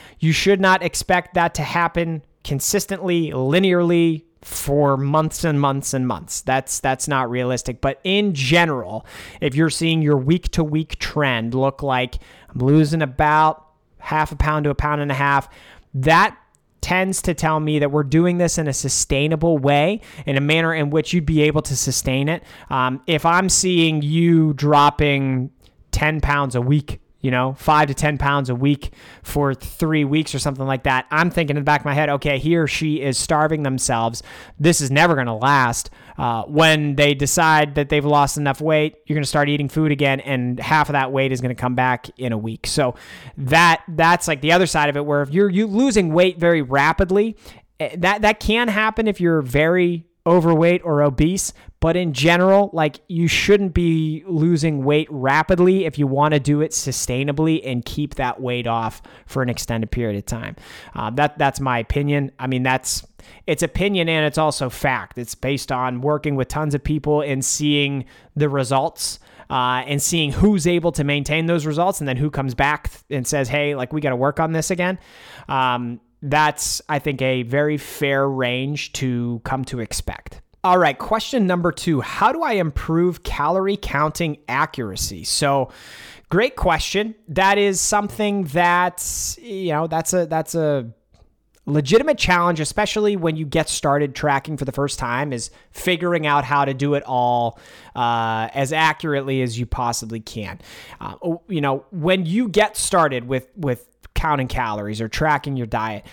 you 0.18 0.32
should 0.32 0.60
not 0.60 0.82
expect 0.82 1.34
that 1.34 1.54
to 1.54 1.62
happen 1.62 2.22
consistently, 2.44 3.30
linearly 3.30 4.24
for 4.42 4.96
months 4.96 5.44
and 5.44 5.60
months 5.60 5.94
and 5.94 6.06
months. 6.06 6.40
That's 6.40 6.80
that's 6.80 7.06
not 7.06 7.30
realistic, 7.30 7.80
but 7.80 8.00
in 8.04 8.34
general, 8.34 9.06
if 9.40 9.54
you're 9.54 9.70
seeing 9.70 10.02
your 10.02 10.16
week 10.16 10.50
to 10.52 10.64
week 10.64 10.98
trend 10.98 11.54
look 11.54 11.82
like 11.82 12.16
I'm 12.48 12.60
losing 12.60 13.02
about 13.02 13.66
half 13.98 14.32
a 14.32 14.36
pound 14.36 14.64
to 14.64 14.70
a 14.70 14.74
pound 14.74 15.00
and 15.00 15.10
a 15.10 15.14
half, 15.14 15.48
that 15.94 16.36
tends 16.92 17.22
to 17.22 17.32
tell 17.32 17.58
me 17.58 17.78
that 17.78 17.90
we're 17.90 18.02
doing 18.02 18.36
this 18.36 18.58
in 18.58 18.68
a 18.68 18.72
sustainable 18.74 19.56
way, 19.56 19.98
in 20.26 20.36
a 20.36 20.40
manner 20.42 20.74
in 20.74 20.90
which 20.90 21.14
you'd 21.14 21.24
be 21.24 21.40
able 21.40 21.62
to 21.62 21.74
sustain 21.74 22.28
it. 22.28 22.42
Um, 22.68 23.00
if 23.06 23.24
I'm 23.24 23.48
seeing 23.48 24.02
you 24.02 24.52
dropping 24.52 25.50
10 25.92 26.20
pounds 26.20 26.54
a 26.54 26.60
week 26.60 27.00
you 27.22 27.30
know, 27.30 27.54
five 27.54 27.86
to 27.86 27.94
10 27.94 28.18
pounds 28.18 28.50
a 28.50 28.54
week 28.54 28.92
for 29.22 29.54
three 29.54 30.04
weeks 30.04 30.34
or 30.34 30.40
something 30.40 30.66
like 30.66 30.82
that. 30.82 31.06
I'm 31.10 31.30
thinking 31.30 31.56
in 31.56 31.62
the 31.62 31.64
back 31.64 31.80
of 31.80 31.84
my 31.84 31.94
head, 31.94 32.10
okay, 32.10 32.38
he 32.38 32.56
or 32.56 32.66
she 32.66 33.00
is 33.00 33.16
starving 33.16 33.62
themselves. 33.62 34.24
This 34.58 34.80
is 34.80 34.90
never 34.90 35.14
going 35.14 35.28
to 35.28 35.32
last. 35.32 35.88
Uh, 36.18 36.42
when 36.42 36.96
they 36.96 37.14
decide 37.14 37.76
that 37.76 37.88
they've 37.88 38.04
lost 38.04 38.36
enough 38.36 38.60
weight, 38.60 38.96
you're 39.06 39.14
going 39.14 39.22
to 39.22 39.28
start 39.28 39.48
eating 39.48 39.68
food 39.68 39.92
again, 39.92 40.20
and 40.20 40.58
half 40.58 40.88
of 40.88 40.94
that 40.94 41.12
weight 41.12 41.32
is 41.32 41.40
going 41.40 41.54
to 41.54 41.60
come 41.60 41.74
back 41.74 42.10
in 42.18 42.32
a 42.32 42.38
week. 42.38 42.66
So 42.66 42.96
that 43.38 43.82
that's 43.88 44.28
like 44.28 44.40
the 44.40 44.52
other 44.52 44.66
side 44.66 44.88
of 44.88 44.96
it, 44.96 45.06
where 45.06 45.22
if 45.22 45.30
you're 45.30 45.48
you 45.48 45.66
losing 45.66 46.12
weight 46.12 46.38
very 46.38 46.60
rapidly, 46.60 47.36
eh, 47.80 47.94
that 47.98 48.22
that 48.22 48.40
can 48.40 48.68
happen 48.68 49.06
if 49.06 49.20
you're 49.20 49.42
very 49.42 50.06
overweight 50.26 50.82
or 50.84 51.02
obese, 51.02 51.52
but 51.82 51.96
in 51.96 52.12
general, 52.12 52.70
like 52.72 53.00
you 53.08 53.26
shouldn't 53.26 53.74
be 53.74 54.22
losing 54.28 54.84
weight 54.84 55.08
rapidly 55.10 55.84
if 55.84 55.98
you 55.98 56.06
want 56.06 56.32
to 56.32 56.38
do 56.38 56.60
it 56.60 56.70
sustainably 56.70 57.60
and 57.64 57.84
keep 57.84 58.14
that 58.14 58.40
weight 58.40 58.68
off 58.68 59.02
for 59.26 59.42
an 59.42 59.48
extended 59.48 59.90
period 59.90 60.16
of 60.16 60.24
time. 60.24 60.54
Uh, 60.94 61.10
that 61.10 61.36
that's 61.38 61.58
my 61.58 61.80
opinion. 61.80 62.30
I 62.38 62.46
mean, 62.46 62.62
that's 62.62 63.04
it's 63.48 63.64
opinion 63.64 64.08
and 64.08 64.24
it's 64.24 64.38
also 64.38 64.70
fact. 64.70 65.18
It's 65.18 65.34
based 65.34 65.72
on 65.72 66.02
working 66.02 66.36
with 66.36 66.46
tons 66.46 66.72
of 66.76 66.84
people 66.84 67.20
and 67.20 67.44
seeing 67.44 68.04
the 68.36 68.48
results. 68.48 69.18
Uh, 69.50 69.82
and 69.86 70.00
seeing 70.00 70.32
who's 70.32 70.66
able 70.66 70.92
to 70.92 71.04
maintain 71.04 71.44
those 71.44 71.66
results 71.66 72.00
and 72.00 72.08
then 72.08 72.16
who 72.16 72.30
comes 72.30 72.54
back 72.54 72.90
and 73.10 73.26
says, 73.26 73.50
hey, 73.50 73.74
like 73.74 73.92
we 73.92 74.00
got 74.00 74.10
to 74.10 74.16
work 74.16 74.40
on 74.40 74.52
this 74.52 74.70
again. 74.70 74.98
Um, 75.46 76.00
that's, 76.22 76.80
I 76.88 77.00
think, 77.00 77.20
a 77.20 77.42
very 77.42 77.76
fair 77.76 78.26
range 78.26 78.92
to 78.94 79.42
come 79.44 79.62
to 79.66 79.80
expect. 79.80 80.40
All 80.64 80.78
right, 80.78 80.96
question 80.96 81.48
number 81.48 81.72
two 81.72 82.00
How 82.02 82.30
do 82.30 82.42
I 82.42 82.52
improve 82.52 83.24
calorie 83.24 83.76
counting 83.76 84.38
accuracy? 84.48 85.24
So, 85.24 85.72
great 86.28 86.54
question. 86.54 87.16
That 87.26 87.58
is 87.58 87.80
something 87.80 88.44
that, 88.44 89.36
you 89.42 89.72
know, 89.72 89.88
that's 89.88 90.12
a, 90.12 90.26
that's 90.26 90.54
a, 90.54 90.90
legitimate 91.64 92.18
challenge 92.18 92.58
especially 92.58 93.14
when 93.14 93.36
you 93.36 93.46
get 93.46 93.68
started 93.68 94.16
tracking 94.16 94.56
for 94.56 94.64
the 94.64 94.72
first 94.72 94.98
time 94.98 95.32
is 95.32 95.48
figuring 95.70 96.26
out 96.26 96.42
how 96.42 96.64
to 96.64 96.74
do 96.74 96.94
it 96.94 97.04
all 97.06 97.56
uh, 97.94 98.48
as 98.52 98.72
accurately 98.72 99.42
as 99.42 99.56
you 99.56 99.64
possibly 99.64 100.18
can 100.18 100.58
uh, 101.00 101.14
you 101.46 101.60
know 101.60 101.84
when 101.92 102.26
you 102.26 102.48
get 102.48 102.76
started 102.76 103.28
with 103.28 103.46
with 103.54 103.86
counting 104.14 104.48
calories 104.48 105.00
or 105.00 105.08
tracking 105.08 105.56
your 105.56 105.66
diet. 105.66 106.06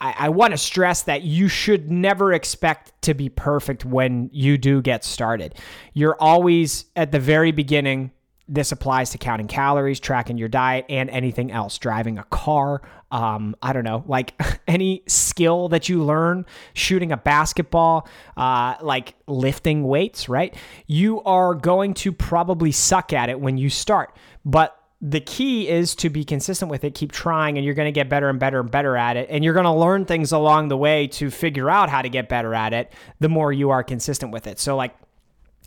I, 0.00 0.14
I 0.18 0.28
want 0.30 0.52
to 0.52 0.58
stress 0.58 1.02
that 1.02 1.22
you 1.22 1.48
should 1.48 1.90
never 1.90 2.32
expect 2.32 2.92
to 3.02 3.14
be 3.14 3.28
perfect 3.28 3.84
when 3.84 4.30
you 4.32 4.58
do 4.58 4.80
get 4.80 5.04
started. 5.04 5.54
You're 5.92 6.16
always 6.20 6.86
at 6.96 7.12
the 7.12 7.20
very 7.20 7.52
beginning. 7.52 8.12
This 8.48 8.72
applies 8.72 9.10
to 9.10 9.18
counting 9.18 9.48
calories, 9.48 9.98
tracking 10.00 10.38
your 10.38 10.48
diet, 10.48 10.86
and 10.88 11.10
anything 11.10 11.50
else. 11.50 11.78
Driving 11.78 12.18
a 12.18 12.24
car, 12.24 12.80
um, 13.10 13.56
I 13.60 13.72
don't 13.72 13.84
know, 13.84 14.04
like 14.06 14.40
any 14.68 15.02
skill 15.08 15.68
that 15.68 15.88
you 15.88 16.02
learn, 16.02 16.46
shooting 16.72 17.12
a 17.12 17.16
basketball, 17.16 18.08
uh, 18.36 18.76
like 18.80 19.14
lifting 19.26 19.84
weights, 19.84 20.28
right? 20.28 20.54
You 20.86 21.22
are 21.22 21.54
going 21.54 21.94
to 21.94 22.12
probably 22.12 22.72
suck 22.72 23.12
at 23.12 23.28
it 23.28 23.40
when 23.40 23.58
you 23.58 23.68
start. 23.68 24.16
But 24.44 24.78
the 25.00 25.20
key 25.20 25.68
is 25.68 25.94
to 25.96 26.08
be 26.08 26.24
consistent 26.24 26.70
with 26.70 26.82
it, 26.82 26.94
keep 26.94 27.12
trying, 27.12 27.58
and 27.58 27.64
you're 27.64 27.74
going 27.74 27.86
to 27.86 27.92
get 27.92 28.08
better 28.08 28.28
and 28.28 28.40
better 28.40 28.60
and 28.60 28.70
better 28.70 28.96
at 28.96 29.16
it. 29.16 29.28
And 29.30 29.44
you're 29.44 29.54
going 29.54 29.64
to 29.64 29.72
learn 29.72 30.06
things 30.06 30.32
along 30.32 30.68
the 30.68 30.76
way 30.76 31.06
to 31.08 31.30
figure 31.30 31.68
out 31.68 31.90
how 31.90 32.02
to 32.02 32.08
get 32.08 32.28
better 32.28 32.54
at 32.54 32.72
it 32.72 32.92
the 33.20 33.28
more 33.28 33.52
you 33.52 33.70
are 33.70 33.84
consistent 33.84 34.32
with 34.32 34.46
it. 34.46 34.58
So, 34.58 34.74
like, 34.74 34.94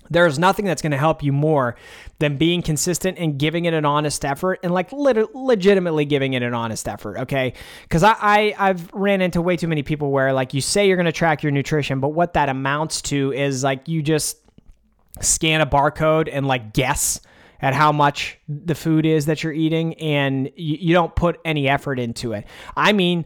there's 0.09 0.39
nothing 0.39 0.65
that's 0.65 0.81
going 0.81 0.91
to 0.91 0.97
help 0.97 1.21
you 1.21 1.31
more 1.31 1.75
than 2.17 2.37
being 2.37 2.61
consistent 2.61 3.17
and 3.19 3.37
giving 3.37 3.65
it 3.65 3.73
an 3.73 3.85
honest 3.85 4.25
effort 4.25 4.59
and 4.63 4.73
like 4.73 4.91
lit- 4.91 5.35
legitimately 5.35 6.05
giving 6.05 6.33
it 6.33 6.41
an 6.41 6.53
honest 6.53 6.87
effort. 6.87 7.17
Okay. 7.17 7.53
Cause 7.89 8.03
I, 8.03 8.15
I, 8.19 8.55
I've 8.57 8.91
ran 8.93 9.21
into 9.21 9.41
way 9.41 9.55
too 9.55 9.67
many 9.67 9.83
people 9.83 10.11
where 10.11 10.33
like 10.33 10.53
you 10.53 10.61
say 10.61 10.87
you're 10.87 10.97
going 10.97 11.05
to 11.05 11.11
track 11.11 11.43
your 11.43 11.51
nutrition, 11.51 11.99
but 11.99 12.09
what 12.09 12.33
that 12.33 12.49
amounts 12.49 13.03
to 13.03 13.31
is 13.33 13.63
like 13.63 13.87
you 13.87 14.01
just 14.01 14.37
scan 15.21 15.61
a 15.61 15.67
barcode 15.67 16.29
and 16.31 16.47
like 16.47 16.73
guess 16.73 17.21
at 17.61 17.73
how 17.73 17.91
much 17.91 18.37
the 18.47 18.75
food 18.75 19.05
is 19.05 19.25
that 19.25 19.43
you're 19.43 19.53
eating 19.53 19.93
and 19.95 20.47
you, 20.55 20.77
you 20.79 20.93
don't 20.93 21.15
put 21.15 21.39
any 21.43 21.67
effort 21.67 21.99
into 21.99 22.33
it. 22.33 22.45
I 22.75 22.93
mean, 22.93 23.25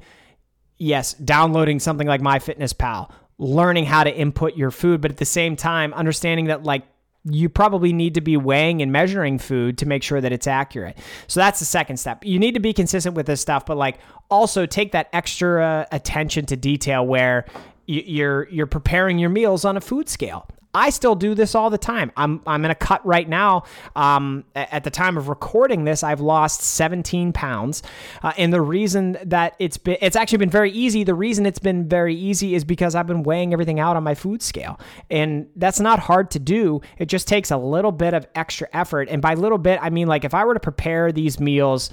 yes, 0.77 1.13
downloading 1.13 1.79
something 1.79 2.07
like 2.07 2.21
MyFitnessPal, 2.21 3.11
learning 3.37 3.85
how 3.85 4.03
to 4.03 4.13
input 4.13 4.55
your 4.55 4.71
food, 4.71 5.01
but 5.01 5.11
at 5.11 5.17
the 5.17 5.25
same 5.25 5.55
time, 5.55 5.93
understanding 5.93 6.45
that 6.45 6.63
like 6.63 6.83
you 7.25 7.47
probably 7.47 7.93
need 7.93 8.15
to 8.15 8.21
be 8.21 8.35
weighing 8.35 8.81
and 8.81 8.91
measuring 8.91 9.39
food 9.39 9.77
to 9.77 9.85
make 9.85 10.03
sure 10.03 10.19
that 10.19 10.33
it's 10.33 10.47
accurate. 10.47 10.97
So 11.27 11.39
that's 11.39 11.59
the 11.59 11.65
second 11.65 11.97
step. 11.97 12.25
You 12.25 12.37
need 12.37 12.53
to 12.53 12.59
be 12.59 12.73
consistent 12.73 13.15
with 13.15 13.27
this 13.27 13.39
stuff, 13.39 13.65
but 13.65 13.77
like 13.77 13.99
also 14.29 14.65
take 14.65 14.91
that 14.91 15.09
extra 15.13 15.63
uh, 15.63 15.85
attention 15.91 16.45
to 16.47 16.57
detail 16.57 17.05
where 17.05 17.45
you're 17.85 18.47
you're 18.49 18.67
preparing 18.67 19.19
your 19.19 19.29
meals 19.29 19.65
on 19.65 19.77
a 19.77 19.81
food 19.81 20.09
scale. 20.09 20.47
I 20.73 20.89
still 20.89 21.13
do 21.13 21.35
this 21.35 21.53
all 21.53 21.69
the 21.69 21.77
time. 21.77 22.11
I'm 22.17 22.41
I'm 22.47 22.65
in 22.65 22.71
a 22.71 22.75
cut 22.75 23.05
right 23.05 23.27
now. 23.27 23.63
Um, 23.95 24.43
at 24.55 24.83
the 24.83 24.89
time 24.89 25.17
of 25.17 25.29
recording 25.29 25.83
this, 25.83 26.03
I've 26.03 26.19
lost 26.19 26.61
17 26.61 27.31
pounds, 27.31 27.83
uh, 28.23 28.33
and 28.37 28.51
the 28.51 28.61
reason 28.61 29.17
that 29.23 29.55
it's 29.59 29.77
been 29.77 29.97
it's 30.01 30.15
actually 30.15 30.39
been 30.39 30.49
very 30.49 30.71
easy. 30.71 31.03
The 31.03 31.13
reason 31.13 31.45
it's 31.45 31.59
been 31.59 31.87
very 31.87 32.15
easy 32.15 32.55
is 32.55 32.63
because 32.63 32.95
I've 32.95 33.07
been 33.07 33.23
weighing 33.23 33.53
everything 33.53 33.79
out 33.79 33.95
on 33.95 34.03
my 34.03 34.15
food 34.15 34.41
scale, 34.41 34.79
and 35.11 35.47
that's 35.55 35.79
not 35.79 35.99
hard 35.99 36.31
to 36.31 36.39
do. 36.39 36.81
It 36.97 37.05
just 37.05 37.27
takes 37.27 37.51
a 37.51 37.57
little 37.57 37.91
bit 37.91 38.15
of 38.15 38.25
extra 38.33 38.67
effort, 38.73 39.09
and 39.09 39.21
by 39.21 39.35
little 39.35 39.59
bit, 39.59 39.79
I 39.81 39.91
mean 39.91 40.07
like 40.07 40.25
if 40.25 40.33
I 40.33 40.43
were 40.43 40.55
to 40.55 40.59
prepare 40.59 41.11
these 41.11 41.39
meals 41.39 41.91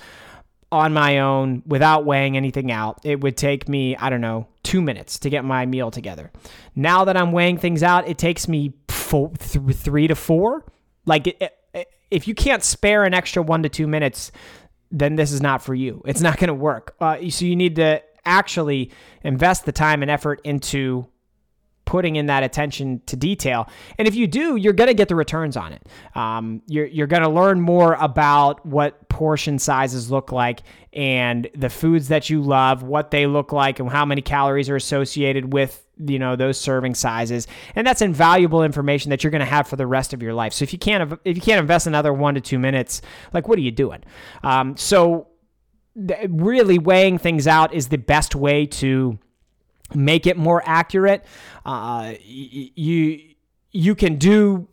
on 0.72 0.92
my 0.92 1.18
own 1.18 1.62
without 1.66 2.04
weighing 2.04 2.36
anything 2.36 2.70
out, 2.70 3.00
it 3.04 3.20
would 3.20 3.36
take 3.36 3.68
me, 3.68 3.96
I 3.96 4.08
don't 4.08 4.20
know, 4.20 4.46
two 4.62 4.80
minutes 4.80 5.18
to 5.20 5.30
get 5.30 5.44
my 5.44 5.66
meal 5.66 5.90
together. 5.90 6.30
Now 6.74 7.04
that 7.04 7.16
I'm 7.16 7.32
weighing 7.32 7.58
things 7.58 7.82
out, 7.82 8.08
it 8.08 8.18
takes 8.18 8.48
me 8.48 8.74
four, 8.88 9.30
th- 9.38 9.76
three 9.76 10.06
to 10.08 10.14
four. 10.14 10.64
Like, 11.06 11.26
it, 11.26 11.52
it, 11.74 11.88
if 12.10 12.28
you 12.28 12.34
can't 12.34 12.62
spare 12.62 13.04
an 13.04 13.14
extra 13.14 13.42
one 13.42 13.62
to 13.62 13.68
two 13.68 13.86
minutes, 13.86 14.32
then 14.90 15.16
this 15.16 15.32
is 15.32 15.40
not 15.40 15.62
for 15.62 15.74
you. 15.74 16.02
It's 16.04 16.20
not 16.20 16.36
going 16.38 16.48
to 16.48 16.54
work. 16.54 16.94
Uh, 17.00 17.28
so 17.30 17.44
you 17.44 17.56
need 17.56 17.76
to 17.76 18.02
actually 18.24 18.90
invest 19.22 19.64
the 19.64 19.72
time 19.72 20.02
and 20.02 20.10
effort 20.10 20.40
into 20.44 21.06
putting 21.90 22.14
in 22.14 22.26
that 22.26 22.44
attention 22.44 23.02
to 23.04 23.16
detail. 23.16 23.68
And 23.98 24.06
if 24.06 24.14
you 24.14 24.28
do, 24.28 24.54
you're 24.54 24.72
going 24.72 24.86
to 24.86 24.94
get 24.94 25.08
the 25.08 25.16
returns 25.16 25.56
on 25.56 25.72
it. 25.72 25.88
Um, 26.14 26.62
you're 26.68 26.86
you're 26.86 27.08
going 27.08 27.24
to 27.24 27.28
learn 27.28 27.60
more 27.60 27.94
about 27.94 28.64
what 28.64 29.08
portion 29.08 29.58
sizes 29.58 30.08
look 30.08 30.30
like 30.30 30.62
and 30.92 31.50
the 31.56 31.68
foods 31.68 32.06
that 32.06 32.30
you 32.30 32.42
love, 32.42 32.84
what 32.84 33.10
they 33.10 33.26
look 33.26 33.50
like, 33.50 33.80
and 33.80 33.90
how 33.90 34.04
many 34.04 34.22
calories 34.22 34.70
are 34.70 34.76
associated 34.76 35.52
with 35.52 35.84
you 35.98 36.20
know 36.20 36.36
those 36.36 36.58
serving 36.58 36.94
sizes 36.94 37.46
and 37.74 37.86
that's 37.86 38.00
invaluable 38.00 38.62
information 38.62 39.10
that 39.10 39.22
you're 39.22 39.30
going 39.32 39.40
to 39.40 39.44
have 39.44 39.66
for 39.66 39.76
the 39.76 39.86
rest 39.86 40.14
of 40.14 40.22
your 40.22 40.32
life 40.32 40.54
so 40.54 40.62
if 40.62 40.72
you 40.72 40.78
can't 40.78 41.12
if 41.26 41.36
you 41.36 41.42
can't 41.42 41.60
invest 41.60 41.86
another 41.86 42.10
one 42.10 42.34
to 42.34 42.40
two 42.40 42.58
minutes 42.58 43.02
like 43.34 43.46
what 43.48 43.58
are 43.58 43.60
you 43.60 43.70
doing 43.70 44.02
um, 44.42 44.74
so 44.78 45.28
really 46.30 46.78
weighing 46.78 47.18
things 47.18 47.46
out 47.46 47.74
is 47.74 47.88
the 47.88 47.98
best 47.98 48.34
way 48.34 48.64
to 48.64 49.18
make 49.94 50.26
it 50.26 50.36
more 50.36 50.62
accurate. 50.64 51.24
Uh, 51.64 52.14
you 52.24 53.20
you 53.72 53.94
can 53.94 54.16
do 54.16 54.68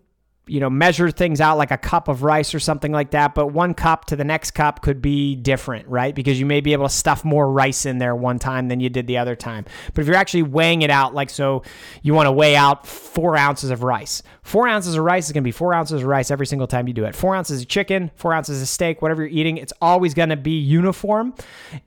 you 0.48 0.60
know, 0.60 0.70
measure 0.70 1.12
things 1.12 1.42
out 1.42 1.58
like 1.58 1.72
a 1.72 1.78
cup 1.78 2.08
of 2.08 2.24
rice 2.24 2.56
or 2.56 2.60
something 2.60 2.92
like 2.92 3.12
that, 3.12 3.36
but 3.36 3.48
one 3.48 3.74
cup 3.74 4.06
to 4.06 4.16
the 4.16 4.24
next 4.24 4.52
cup 4.52 4.82
could 4.82 5.02
be 5.02 5.36
different, 5.36 5.88
right? 5.88 6.16
Because 6.16 6.40
you 6.40 6.46
may 6.46 6.62
be 6.62 6.74
able 6.74 6.88
to 6.88 6.94
stuff 6.94 7.26
more 7.26 7.52
rice 7.52 7.86
in 7.86 7.98
there 7.98 8.16
one 8.16 8.40
time 8.40 8.70
than 8.70 8.80
you 8.80 8.90
did 8.90 9.08
the 9.08 9.18
other 9.18 9.36
time. 9.36 9.66
But 9.94 10.02
if 10.02 10.08
you're 10.08 10.16
actually 10.16 10.44
weighing 10.44 10.82
it 10.82 10.90
out, 10.90 11.14
like 11.14 11.30
so, 11.30 11.64
you 12.02 12.14
want 12.14 12.28
to 12.28 12.32
weigh 12.32 12.56
out 12.56 12.88
four 12.88 13.36
ounces 13.36 13.70
of 13.70 13.84
rice. 13.84 14.24
Four 14.48 14.70
ounces 14.70 14.96
of 14.96 15.04
rice 15.04 15.26
is 15.26 15.34
going 15.34 15.44
to 15.44 15.46
be 15.46 15.52
four 15.52 15.74
ounces 15.74 16.02
of 16.02 16.08
rice 16.08 16.32
every 16.32 16.48
single 16.48 16.68
time 16.68 16.88
you 16.88 16.94
do 16.94 17.04
it. 17.04 17.18
Four 17.18 17.36
ounces 17.36 17.64
of 17.64 17.68
chicken, 17.68 18.12
four 18.16 18.32
ounces 18.32 18.62
of 18.62 18.70
steak, 18.70 19.02
whatever 19.02 19.24
you're 19.24 19.38
eating, 19.38 19.58
it's 19.58 19.74
always 19.82 20.14
going 20.14 20.30
to 20.30 20.38
be 20.38 20.58
uniform. 20.58 21.36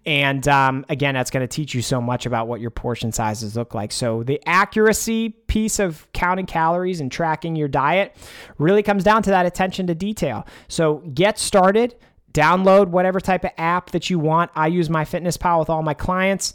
And 0.05 0.47
um, 0.47 0.85
again, 0.90 1.14
that's 1.14 1.31
going 1.31 1.40
to 1.40 1.49
teach 1.49 1.75
you 1.75 1.81
so 1.81 2.02
much 2.02 2.26
about 2.26 2.49
what 2.49 2.61
your 2.61 2.69
portion 2.69 3.12
sizes 3.12 3.57
look 3.57 3.73
like. 3.73 3.93
So 3.93 4.23
the 4.25 4.43
accuracy 4.47 5.31
piece 5.31 5.79
of 5.79 6.07
counting 6.12 6.45
calories 6.45 7.00
and 7.00 7.11
tracking 7.11 7.57
your 7.57 7.67
diet 7.67 8.14
really 8.59 8.83
comes 8.83 9.05
down 9.05 9.23
to 9.23 9.31
that 9.31 9.47
attention 9.47 9.87
to 9.87 9.95
detail. 9.95 10.47
So 10.69 10.97
get 11.14 11.38
started. 11.38 11.97
Download 12.35 12.88
whatever 12.88 13.21
type 13.21 13.45
of 13.45 13.52
app 13.57 13.93
that 13.93 14.11
you 14.11 14.19
want. 14.19 14.50
I 14.55 14.67
use 14.67 14.90
MyFitnessPal 14.90 15.61
with 15.61 15.71
all 15.71 15.83
my 15.83 15.95
clients. 15.95 16.52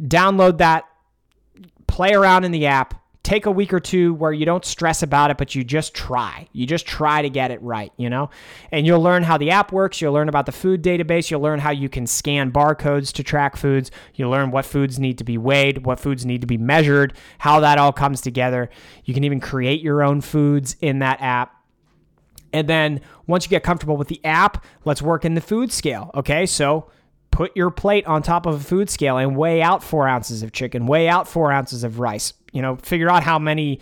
Download 0.00 0.58
that, 0.58 0.84
play 1.88 2.12
around 2.12 2.44
in 2.44 2.52
the 2.52 2.66
app, 2.66 2.99
take 3.22 3.44
a 3.44 3.50
week 3.50 3.72
or 3.72 3.80
two 3.80 4.14
where 4.14 4.32
you 4.32 4.46
don't 4.46 4.64
stress 4.64 5.02
about 5.02 5.30
it, 5.30 5.36
but 5.36 5.54
you 5.54 5.62
just 5.62 5.94
try. 5.94 6.48
You 6.52 6.66
just 6.66 6.86
try 6.86 7.20
to 7.20 7.28
get 7.28 7.50
it 7.50 7.60
right, 7.62 7.92
you 7.96 8.08
know? 8.08 8.30
And 8.72 8.86
you'll 8.86 9.02
learn 9.02 9.22
how 9.22 9.36
the 9.36 9.50
app 9.50 9.72
works. 9.72 10.00
You'll 10.00 10.14
learn 10.14 10.28
about 10.28 10.46
the 10.46 10.52
food 10.52 10.82
database. 10.82 11.30
You'll 11.30 11.42
learn 11.42 11.60
how 11.60 11.70
you 11.70 11.88
can 11.88 12.06
scan 12.06 12.50
barcodes 12.50 13.12
to 13.12 13.22
track 13.22 13.56
foods. 13.56 13.90
You'll 14.14 14.30
learn 14.30 14.50
what 14.50 14.64
foods 14.64 14.98
need 14.98 15.18
to 15.18 15.24
be 15.24 15.36
weighed, 15.36 15.84
what 15.84 16.00
foods 16.00 16.24
need 16.24 16.40
to 16.40 16.46
be 16.46 16.56
measured, 16.56 17.12
how 17.38 17.60
that 17.60 17.78
all 17.78 17.92
comes 17.92 18.22
together. 18.22 18.70
You 19.04 19.12
can 19.12 19.24
even 19.24 19.40
create 19.40 19.82
your 19.82 20.02
own 20.02 20.22
foods 20.22 20.76
in 20.80 21.00
that 21.00 21.20
app. 21.20 21.54
And 22.52 22.68
then 22.68 23.00
once 23.26 23.44
you 23.44 23.50
get 23.50 23.62
comfortable 23.62 23.96
with 23.96 24.08
the 24.08 24.24
app, 24.24 24.64
let's 24.84 25.02
work 25.02 25.24
in 25.24 25.34
the 25.34 25.40
food 25.40 25.70
scale. 25.72 26.10
Okay, 26.14 26.46
so 26.46 26.90
put 27.30 27.56
your 27.56 27.70
plate 27.70 28.06
on 28.06 28.22
top 28.22 28.46
of 28.46 28.54
a 28.54 28.64
food 28.64 28.90
scale 28.90 29.16
and 29.16 29.36
weigh 29.36 29.62
out 29.62 29.82
four 29.82 30.08
ounces 30.08 30.42
of 30.42 30.52
chicken, 30.52 30.86
weigh 30.86 31.08
out 31.08 31.28
four 31.28 31.52
ounces 31.52 31.84
of 31.84 31.98
rice. 31.98 32.32
You 32.52 32.62
know, 32.62 32.76
figure 32.76 33.08
out 33.08 33.22
how 33.22 33.38
many, 33.38 33.80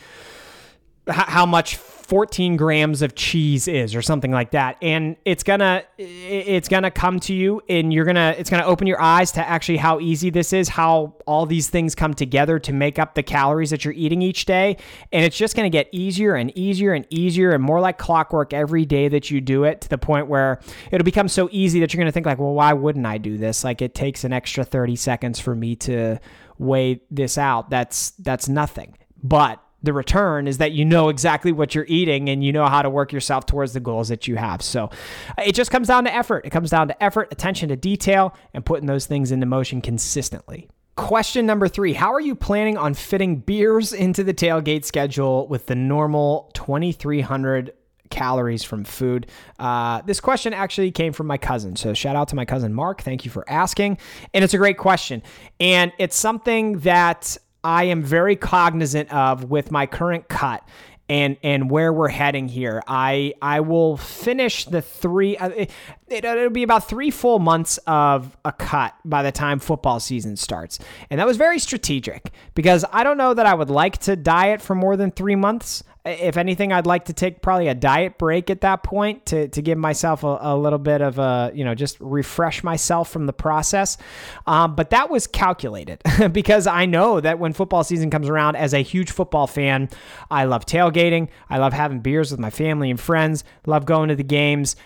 how 1.09 1.47
much 1.47 1.79
14 2.09 2.57
grams 2.57 3.03
of 3.03 3.15
cheese 3.15 3.69
is 3.69 3.95
or 3.95 4.01
something 4.01 4.31
like 4.31 4.53
that. 4.53 4.79
And 4.81 5.17
it's 5.27 5.43
gonna 5.43 5.85
it's 5.99 6.67
gonna 6.67 6.91
come 6.91 7.21
to 7.21 7.35
you 7.35 7.61
and 7.69 7.93
you're 7.93 8.07
gonna 8.07 8.35
it's 8.39 8.49
gonna 8.49 8.65
open 8.65 8.87
your 8.87 8.99
eyes 8.99 9.31
to 9.33 9.47
actually 9.47 9.77
how 9.77 10.01
easy 10.01 10.31
this 10.31 10.55
is 10.55 10.71
how 10.71 11.13
all 11.27 11.45
these 11.45 11.69
things 11.69 11.95
come 11.95 12.15
together 12.15 12.59
to 12.61 12.73
make 12.73 12.99
up 12.99 13.15
the 13.15 13.23
calories 13.23 13.69
that 13.69 13.85
you're 13.85 13.93
eating 13.93 14.23
each 14.23 14.47
day. 14.47 14.79
And 15.13 15.23
it's 15.23 15.37
just 15.37 15.55
gonna 15.55 15.69
get 15.69 15.87
easier 15.93 16.35
and 16.35 16.51
easier 16.57 16.95
and 16.95 17.07
easier 17.11 17.51
and 17.51 17.63
more 17.63 17.79
like 17.79 17.99
clockwork 17.99 18.55
every 18.55 18.87
day 18.87 19.09
that 19.09 19.31
you 19.31 19.43
do 19.43 19.65
it 19.65 19.83
to 19.83 19.89
the 19.91 19.99
point 19.99 20.29
where 20.29 20.61
it'll 20.91 21.05
become 21.05 21.29
so 21.29 21.51
easy 21.53 21.79
that 21.81 21.93
you're 21.93 22.01
gonna 22.01 22.11
think 22.11 22.25
like 22.25 22.39
well 22.39 22.55
why 22.55 22.73
wouldn't 22.73 23.05
i 23.05 23.19
do 23.19 23.37
this? 23.37 23.65
Like 23.65 23.83
it 23.83 23.95
takes 23.95 24.25
an 24.25 24.33
extra 24.33 24.65
30 24.65 24.97
seconds 24.97 25.39
for 25.41 25.55
me 25.55 25.77
to 25.77 26.19
weigh 26.57 27.03
this 27.11 27.37
out. 27.37 27.69
That's 27.69 28.13
that's 28.13 28.49
nothing. 28.49 28.97
But 29.23 29.63
the 29.83 29.93
return 29.93 30.49
is 30.49 30.59
that 30.59 30.73
you 30.73 30.85
know 30.85 31.09
exactly 31.09 31.53
what 31.53 31.75
you're 31.75 31.87
eating 31.89 32.29
and 32.29 32.43
you 32.43 32.53
know 32.53 32.67
how 32.67 32.83
to 32.83 32.91
work 32.91 33.13
yourself 33.13 33.47
towards 33.47 33.73
the 33.73 33.81
goals 33.81 34.09
that 34.09 34.27
you 34.27 34.37
have. 34.37 34.61
So 34.61 34.91
it 35.39 35.55
just 35.55 35.71
comes 35.71 35.89
down 35.89 36.05
to 36.05 36.15
effort. 36.15 36.45
It 36.45 36.51
comes 36.51 36.71
down 36.71 36.89
to 36.89 37.03
effort, 37.03 37.29
attention 37.31 37.69
to 37.69 37.77
detail, 37.77 38.35
and 38.55 38.65
putting 38.65 38.87
those 38.87 39.07
things 39.07 39.31
into 39.31 39.47
motion 39.47 39.81
consistently. 39.81 40.69
Question 40.97 41.47
number 41.47 41.69
three 41.69 41.93
How 41.93 42.13
are 42.13 42.21
you 42.21 42.35
planning 42.35 42.77
on 42.77 42.93
fitting 42.93 43.37
beers 43.37 43.93
into 43.93 44.25
the 44.25 44.35
tailgate 44.35 44.85
schedule 44.85 45.47
with 45.47 45.67
the 45.67 45.77
normal 45.77 46.51
2,300 46.55 47.73
calories 48.11 48.65
from 48.65 48.83
food? 48.83 49.31
Uh, 49.61 50.03
this 50.03 50.19
question 50.19 50.53
actually 50.53 50.91
came 50.91 51.13
from 51.13 51.29
my 51.29 51.39
cousin. 51.39 51.77
So 51.77 51.95
shout 51.95 52.17
out 52.17 52.27
to 52.29 52.37
my 52.37 52.45
cousin 52.45 52.75
Mark. 52.75 53.03
Thank 53.03 53.25
you 53.25 53.31
for 53.31 53.49
asking. 53.49 53.99
And 54.35 54.43
it's 54.43 54.55
a 54.55 54.59
great 54.59 54.77
question. 54.77 55.23
And 55.61 55.93
it's 55.99 56.17
something 56.17 56.81
that 56.81 57.37
I 57.69 57.85
am 57.85 58.03
very 58.03 58.35
cognizant 58.35 59.13
of 59.13 59.45
with 59.45 59.71
my 59.71 59.85
current 59.85 60.27
cut 60.27 60.67
and 61.07 61.37
and 61.43 61.71
where 61.71 61.93
we're 61.93 62.09
heading 62.09 62.49
here. 62.49 62.83
I 62.89 63.35
I 63.43 63.61
will 63.61 63.99
finish 63.99 64.65
the 64.65 64.81
three. 64.81 65.37
Uh, 65.37 65.51
it, 65.51 65.71
it'll 66.09 66.49
be 66.49 66.63
about 66.63 66.89
three 66.89 67.11
full 67.11 67.39
months 67.39 67.79
of 67.87 68.35
a 68.43 68.53
cut 68.53 68.95
by 69.05 69.23
the 69.23 69.33
time 69.33 69.59
football 69.59 70.01
season 70.01 70.37
starts, 70.37 70.79
and 71.11 71.21
that 71.21 71.27
was 71.27 71.37
very 71.37 71.59
strategic 71.59 72.33
because 72.55 72.87
I 72.91 73.05
don't 73.05 73.19
know 73.19 73.35
that 73.35 73.45
I 73.45 73.53
would 73.53 73.69
like 73.69 73.99
to 73.99 74.17
diet 74.17 74.63
for 74.63 74.75
more 74.75 74.97
than 74.97 75.11
three 75.11 75.37
months 75.37 75.85
if 76.09 76.37
anything, 76.37 76.73
I'd 76.73 76.87
like 76.87 77.07
to 77.07 77.13
take 77.13 77.43
probably 77.43 77.69
a 77.69 77.75
diet 77.75 78.19
break 78.19 78.51
at 78.51 78.63
that 78.63 78.83
point 78.83 79.27
to, 79.27 79.49
to 79.49 79.63
give 79.63 79.79
myself 79.79 80.25
a, 80.25 80.39
a 80.41 80.57
little 80.57 80.79
bit 80.79 81.01
of 81.01 81.19
a, 81.19 81.51
you 81.55 81.65
know, 81.65 81.75
just 81.75 81.99
refresh 82.01 82.65
myself 82.65 83.11
from 83.11 83.27
the 83.27 83.33
process. 83.33 83.99
Um, 84.47 84.75
but 84.75 84.91
that 84.91 85.11
was 85.11 85.27
calculated 85.27 86.03
because 86.33 86.67
I 86.67 86.87
know 86.87 87.21
that 87.21 87.39
when 87.39 87.53
football 87.53 87.85
season 87.85 88.11
comes 88.11 88.29
around, 88.29 88.57
as 88.57 88.75
a 88.75 88.83
huge 88.83 89.11
football 89.11 89.47
fan, 89.47 89.89
I 90.31 90.45
love 90.45 90.67
tailgating. 90.67 91.29
I 91.49 91.59
love 91.59 91.73
having 91.73 92.01
beers 92.01 92.31
with 92.31 92.41
my 92.41 92.51
family 92.51 92.91
and 92.91 93.01
friends, 93.01 93.45
love 93.67 93.87
going 93.87 94.09
to 94.09 94.17
the 94.17 94.25
games 94.25 94.77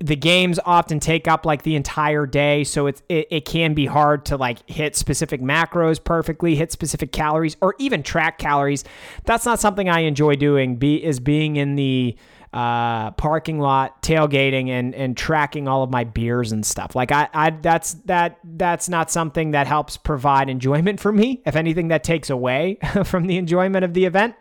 the 0.00 0.16
games 0.16 0.58
often 0.64 1.00
take 1.00 1.26
up 1.28 1.46
like 1.46 1.62
the 1.62 1.76
entire 1.76 2.26
day 2.26 2.64
so 2.64 2.86
it's 2.86 3.02
it, 3.08 3.26
it 3.30 3.44
can 3.44 3.74
be 3.74 3.86
hard 3.86 4.24
to 4.26 4.36
like 4.36 4.68
hit 4.68 4.96
specific 4.96 5.40
macros 5.40 6.02
perfectly 6.02 6.54
hit 6.54 6.72
specific 6.72 7.12
calories 7.12 7.56
or 7.60 7.74
even 7.78 8.02
track 8.02 8.38
calories. 8.38 8.84
That's 9.24 9.44
not 9.44 9.60
something 9.60 9.88
i 9.88 10.00
enjoy 10.00 10.36
doing 10.36 10.76
be 10.76 11.02
is 11.02 11.20
being 11.20 11.56
in 11.56 11.76
the 11.76 12.16
uh, 12.54 13.10
parking 13.12 13.58
lot 13.58 14.00
tailgating 14.00 14.68
and 14.68 14.94
and 14.94 15.16
tracking 15.16 15.66
all 15.66 15.82
of 15.82 15.90
my 15.90 16.04
beers 16.04 16.52
and 16.52 16.64
stuff. 16.64 16.94
Like 16.94 17.10
I, 17.10 17.28
I 17.34 17.50
that's 17.50 17.94
that 18.04 18.38
that's 18.44 18.88
not 18.88 19.10
something 19.10 19.50
that 19.50 19.66
helps 19.66 19.96
provide 19.96 20.48
enjoyment 20.48 21.00
for 21.00 21.10
me 21.10 21.42
if 21.44 21.56
anything 21.56 21.88
that 21.88 22.04
takes 22.04 22.30
away 22.30 22.78
from 23.04 23.26
the 23.26 23.38
enjoyment 23.38 23.84
of 23.84 23.92
the 23.92 24.04
event. 24.04 24.36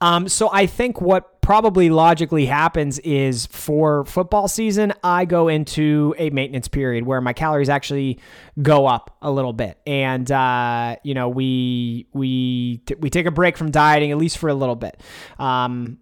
Um, 0.00 0.28
so 0.28 0.50
I 0.52 0.66
think 0.66 1.00
what 1.00 1.31
probably 1.42 1.90
logically 1.90 2.46
happens 2.46 2.98
is 3.00 3.46
for 3.46 4.04
football 4.06 4.48
season, 4.48 4.94
I 5.04 5.26
go 5.26 5.48
into 5.48 6.14
a 6.16 6.30
maintenance 6.30 6.68
period 6.68 7.04
where 7.04 7.20
my 7.20 7.34
calories 7.34 7.68
actually 7.68 8.20
go 8.62 8.86
up 8.86 9.16
a 9.20 9.30
little 9.30 9.52
bit, 9.52 9.78
and 9.86 10.30
uh, 10.30 10.96
you 11.02 11.12
know 11.12 11.28
we 11.28 12.06
we 12.14 12.78
t- 12.86 12.94
we 12.98 13.10
take 13.10 13.26
a 13.26 13.30
break 13.30 13.58
from 13.58 13.70
dieting 13.70 14.10
at 14.12 14.16
least 14.16 14.38
for 14.38 14.48
a 14.48 14.54
little 14.54 14.76
bit. 14.76 15.00
Um, 15.38 15.98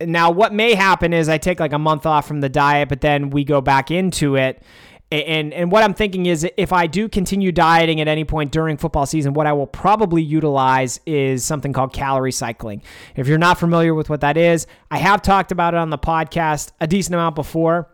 now, 0.00 0.30
what 0.30 0.52
may 0.52 0.74
happen 0.74 1.12
is 1.12 1.28
I 1.28 1.38
take 1.38 1.60
like 1.60 1.72
a 1.72 1.78
month 1.78 2.06
off 2.06 2.26
from 2.26 2.40
the 2.40 2.48
diet, 2.48 2.88
but 2.88 3.00
then 3.00 3.30
we 3.30 3.44
go 3.44 3.60
back 3.60 3.90
into 3.90 4.36
it 4.36 4.62
and 5.10 5.54
and 5.54 5.72
what 5.72 5.82
I'm 5.82 5.94
thinking 5.94 6.26
is 6.26 6.46
if 6.56 6.72
I 6.72 6.86
do 6.86 7.08
continue 7.08 7.50
dieting 7.50 8.00
at 8.00 8.08
any 8.08 8.24
point 8.24 8.52
during 8.52 8.76
football 8.76 9.06
season, 9.06 9.32
what 9.32 9.46
I 9.46 9.52
will 9.54 9.66
probably 9.66 10.22
utilize 10.22 11.00
is 11.06 11.44
something 11.44 11.72
called 11.72 11.92
calorie 11.92 12.32
cycling. 12.32 12.82
If 13.16 13.26
you're 13.26 13.38
not 13.38 13.58
familiar 13.58 13.94
with 13.94 14.10
what 14.10 14.20
that 14.20 14.36
is, 14.36 14.66
I 14.90 14.98
have 14.98 15.22
talked 15.22 15.50
about 15.50 15.74
it 15.74 15.78
on 15.78 15.90
the 15.90 15.98
podcast 15.98 16.72
a 16.80 16.86
decent 16.86 17.14
amount 17.14 17.36
before. 17.36 17.88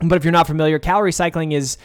But 0.00 0.16
if 0.16 0.24
you're 0.24 0.32
not 0.32 0.46
familiar, 0.46 0.78
calorie 0.78 1.10
cycling 1.10 1.52
is 1.52 1.76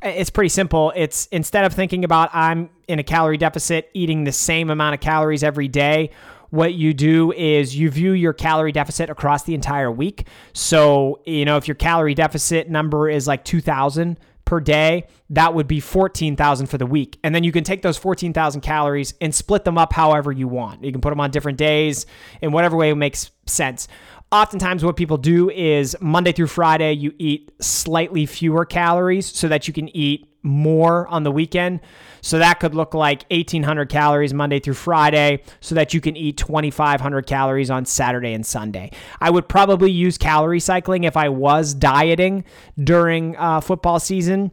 it's 0.00 0.30
pretty 0.30 0.50
simple. 0.50 0.92
It's 0.94 1.26
instead 1.26 1.64
of 1.64 1.72
thinking 1.72 2.04
about 2.04 2.30
I'm 2.32 2.70
in 2.86 3.00
a 3.00 3.02
calorie 3.02 3.36
deficit 3.36 3.90
eating 3.94 4.22
the 4.22 4.32
same 4.32 4.70
amount 4.70 4.94
of 4.94 5.00
calories 5.00 5.42
every 5.42 5.66
day, 5.66 6.10
what 6.50 6.74
you 6.74 6.94
do 6.94 7.32
is 7.32 7.76
you 7.76 7.90
view 7.90 8.12
your 8.12 8.32
calorie 8.32 8.72
deficit 8.72 9.10
across 9.10 9.42
the 9.42 9.54
entire 9.54 9.90
week. 9.90 10.26
So, 10.52 11.20
you 11.26 11.44
know, 11.44 11.56
if 11.56 11.68
your 11.68 11.74
calorie 11.74 12.14
deficit 12.14 12.68
number 12.70 13.08
is 13.08 13.26
like 13.26 13.44
2000 13.44 14.18
per 14.44 14.60
day, 14.60 15.06
that 15.30 15.52
would 15.52 15.68
be 15.68 15.78
14,000 15.78 16.66
for 16.68 16.78
the 16.78 16.86
week. 16.86 17.18
And 17.22 17.34
then 17.34 17.44
you 17.44 17.52
can 17.52 17.64
take 17.64 17.82
those 17.82 17.98
14,000 17.98 18.62
calories 18.62 19.12
and 19.20 19.34
split 19.34 19.64
them 19.64 19.76
up 19.76 19.92
however 19.92 20.32
you 20.32 20.48
want. 20.48 20.82
You 20.82 20.90
can 20.90 21.02
put 21.02 21.10
them 21.10 21.20
on 21.20 21.30
different 21.30 21.58
days 21.58 22.06
in 22.40 22.50
whatever 22.50 22.76
way 22.76 22.92
makes 22.94 23.30
sense. 23.46 23.88
Oftentimes, 24.32 24.84
what 24.84 24.96
people 24.96 25.16
do 25.16 25.50
is 25.50 25.96
Monday 26.00 26.32
through 26.32 26.48
Friday, 26.48 26.92
you 26.94 27.14
eat 27.18 27.50
slightly 27.60 28.26
fewer 28.26 28.64
calories 28.64 29.26
so 29.26 29.48
that 29.48 29.68
you 29.68 29.74
can 29.74 29.94
eat 29.96 30.28
more 30.48 31.06
on 31.08 31.22
the 31.22 31.30
weekend. 31.30 31.80
So 32.20 32.38
that 32.38 32.58
could 32.60 32.74
look 32.74 32.94
like 32.94 33.24
1800 33.30 33.88
calories 33.88 34.34
Monday 34.34 34.58
through 34.58 34.74
Friday 34.74 35.42
so 35.60 35.74
that 35.76 35.94
you 35.94 36.00
can 36.00 36.16
eat 36.16 36.36
2500 36.36 37.26
calories 37.26 37.70
on 37.70 37.84
Saturday 37.84 38.32
and 38.32 38.44
Sunday. 38.44 38.90
I 39.20 39.30
would 39.30 39.48
probably 39.48 39.90
use 39.90 40.18
calorie 40.18 40.60
cycling 40.60 41.04
if 41.04 41.16
I 41.16 41.28
was 41.28 41.74
dieting 41.74 42.44
during 42.82 43.36
uh, 43.36 43.60
football 43.60 44.00
season. 44.00 44.50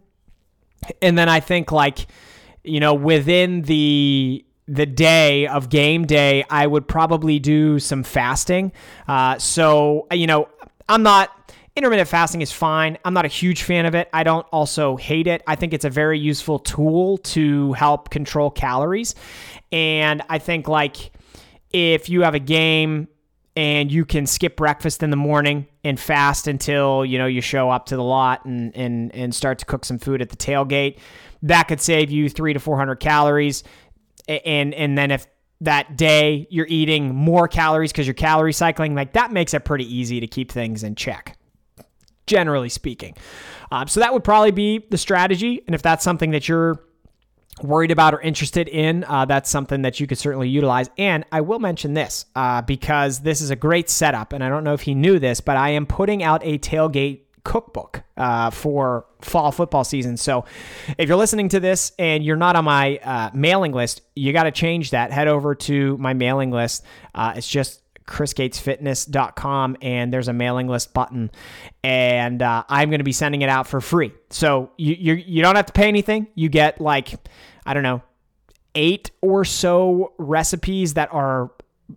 And 1.02 1.18
then 1.18 1.30
I 1.30 1.40
think 1.40 1.72
like 1.72 2.06
you 2.64 2.80
know 2.80 2.94
within 2.94 3.64
the 3.64 4.46
the 4.68 4.86
day 4.86 5.48
of 5.48 5.70
game 5.70 6.06
day, 6.06 6.44
I 6.50 6.66
would 6.66 6.88
probably 6.88 7.40
do 7.40 7.80
some 7.80 8.04
fasting. 8.04 8.72
Uh, 9.08 9.38
so, 9.38 10.08
you 10.12 10.28
know, 10.28 10.50
I'm 10.90 11.04
not 11.04 11.54
intermittent 11.76 12.08
fasting 12.08 12.42
is 12.42 12.52
fine. 12.52 12.98
I'm 13.04 13.14
not 13.14 13.26
a 13.26 13.30
huge 13.30 13.64
fan 13.64 13.86
of 13.86 13.96
it. 13.96 14.10
I 14.14 14.24
don't 14.24 14.48
also 14.52 14.96
hate 14.96 15.28
it. 15.28 15.44
I 15.46 15.56
think 15.56 15.74
it's 15.74 15.86
a 15.86 15.90
very 15.90 16.18
useful 16.18 16.60
tool 16.60 17.18
to 17.20 17.74
help 17.74 18.10
control 18.10 18.50
calories. 18.50 19.14
And 19.72 20.22
I 20.30 20.40
think 20.40 20.68
like 20.68 21.12
if 21.72 22.08
you 22.10 22.22
have 22.22 22.34
a 22.34 22.40
game 22.40 23.10
and 23.58 23.92
you 23.92 24.06
can 24.06 24.26
skip 24.26 24.56
breakfast 24.56 25.04
in 25.04 25.10
the 25.10 25.18
morning 25.18 25.68
and 25.84 26.00
fast 26.00 26.48
until, 26.48 27.06
you 27.06 27.18
know, 27.18 27.26
you 27.26 27.42
show 27.42 27.70
up 27.70 27.88
to 27.88 27.96
the 27.96 28.04
lot 28.04 28.46
and 28.46 28.76
and 28.76 29.14
and 29.14 29.36
start 29.36 29.60
to 29.60 29.66
cook 29.66 29.84
some 29.84 30.00
food 30.00 30.22
at 30.22 30.30
the 30.30 30.38
tailgate, 30.38 30.98
that 31.42 31.64
could 31.64 31.82
save 31.82 32.10
you 32.10 32.30
3 32.30 32.54
to 32.54 32.60
400 32.60 32.96
calories. 32.96 33.64
And 34.28 34.74
and 34.74 34.98
then 34.98 35.12
if 35.12 35.28
that 35.62 35.98
day 35.98 36.48
you're 36.50 36.68
eating 36.70 37.16
more 37.16 37.48
calories 37.48 37.92
because 37.92 38.08
you're 38.08 38.14
calorie 38.14 38.54
cycling, 38.54 38.96
like 38.96 39.14
that 39.14 39.32
makes 39.34 39.54
it 39.54 39.66
pretty 39.66 39.94
easy 39.94 40.22
to 40.22 40.28
keep 40.28 40.52
things 40.52 40.84
in 40.84 40.96
check 40.96 41.38
generally 42.28 42.70
speaking. 42.70 43.16
Um, 43.72 43.88
so 43.88 44.00
that 44.00 44.14
would 44.14 44.24
probably 44.24 44.52
be 44.52 44.86
the 44.90 44.98
strategy. 44.98 45.64
And 45.66 45.76
if 45.76 45.82
that's 45.82 46.04
something 46.04 46.32
that 46.32 46.48
you're 46.48 46.82
worried 47.62 47.92
about 47.92 48.14
or 48.14 48.22
interested 48.22 48.68
in, 48.68 49.04
uh, 49.06 49.26
that's 49.26 49.50
something 49.50 49.84
that 49.84 50.00
you 50.00 50.08
could 50.08 50.18
certainly 50.18 50.50
utilize. 50.50 50.90
And 50.98 51.26
I 51.32 51.42
will 51.42 51.60
mention 51.60 51.94
this 51.94 52.26
uh, 52.36 52.62
because 52.62 53.20
this 53.20 53.42
is 53.42 53.50
a 53.50 53.56
great 53.56 53.90
setup. 53.90 54.34
And 54.34 54.44
I 54.44 54.50
don't 54.50 54.64
know 54.64 54.74
if 54.74 54.82
he 54.82 54.94
knew 54.94 55.20
this, 55.20 55.40
but 55.40 55.58
I 55.58 55.70
am 55.70 55.86
putting 55.86 56.22
out 56.22 56.42
a 56.44 56.58
tailgate 56.58 57.22
cookbook 57.44 58.04
uh, 58.18 58.50
for 58.50 59.06
fall 59.22 59.52
football 59.52 59.84
season. 59.84 60.18
So 60.18 60.46
if 60.98 61.08
you're 61.08 61.18
listening 61.18 61.48
to 61.50 61.60
this 61.60 61.94
and 61.98 62.26
you're 62.26 62.36
not 62.36 62.56
on 62.56 62.66
my 62.66 62.98
uh, 62.98 63.30
mailing 63.34 63.72
list, 63.72 64.02
you 64.16 64.34
got 64.34 64.44
to 64.44 64.52
change 64.52 64.92
that. 64.92 65.12
Head 65.12 65.28
over 65.28 65.56
to 65.56 65.98
my 65.98 66.14
mailing 66.14 66.52
list. 66.52 66.84
Uh, 67.14 67.34
it's 67.36 67.48
just 67.48 67.82
chrisgatesfitness.com 68.08 69.78
and 69.82 70.14
there's 70.14 70.28
a 70.28 70.34
mailing 70.34 70.68
list 70.68 70.94
button. 70.94 71.32
And 71.84 72.42
uh, 72.42 72.64
i'm 72.70 72.90
going 72.90 73.00
to 73.00 73.06
be 73.06 73.12
sending 73.12 73.42
it 73.42 73.50
out 73.50 73.68
for 73.68 73.82
free. 73.82 74.12
So 74.30 74.72
you, 74.78 74.96
you 74.96 75.14
you 75.14 75.42
don't 75.42 75.56
have 75.56 75.68
to 75.68 75.74
pay 75.74 75.88
anything. 75.88 76.28
You 76.36 76.50
get 76.50 76.80
like 76.82 77.14
i 77.66 77.74
don't 77.74 77.84
know 77.84 78.02
eight 78.76 79.12
or 79.22 79.46
so 79.46 80.14
recipes 80.18 80.94
that 80.96 81.12
are 81.14 81.52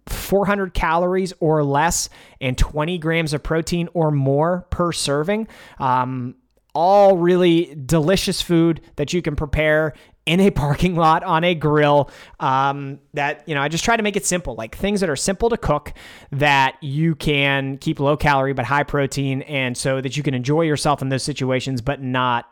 400 0.07 0.75
calories 0.75 1.33
or 1.41 1.65
less 1.65 2.09
and 2.41 2.57
20 2.57 2.99
grams 2.99 3.33
of 3.33 3.43
protein 3.43 3.89
or 3.95 4.11
more 4.11 4.67
per 4.71 4.93
serving. 4.93 5.49
Um, 5.79 6.37
all 6.75 7.17
really 7.17 7.75
delicious 7.87 8.41
food 8.41 8.81
that 8.97 9.13
you 9.13 9.23
can 9.23 9.35
prepare 9.35 9.95
in 10.29 10.41
a 10.41 10.51
parking 10.51 10.95
lot 10.95 11.25
on 11.25 11.43
a 11.43 11.55
grill. 11.55 12.11
Um, 12.39 13.01
that, 13.15 13.43
you 13.49 13.55
know, 13.55 13.63
I 13.63 13.69
just 13.69 13.83
try 13.83 13.97
to 13.97 14.03
make 14.03 14.15
it 14.15 14.27
simple, 14.27 14.55
like 14.55 14.77
things 14.77 15.01
that 15.01 15.09
are 15.09 15.17
simple 15.17 15.49
to 15.49 15.57
cook 15.57 15.95
that 16.31 16.77
you 16.83 17.15
can 17.15 17.79
keep 17.79 17.99
low 17.99 18.17
calorie 18.17 18.53
but 18.53 18.67
high 18.67 18.85
protein, 18.85 19.43
and 19.43 19.77
so 19.77 20.01
that 20.01 20.17
you 20.17 20.23
can 20.23 20.35
enjoy 20.35 20.63
yourself 20.63 21.01
in 21.01 21.09
those 21.09 21.23
situations, 21.23 21.81
but 21.81 22.03
not 22.03 22.47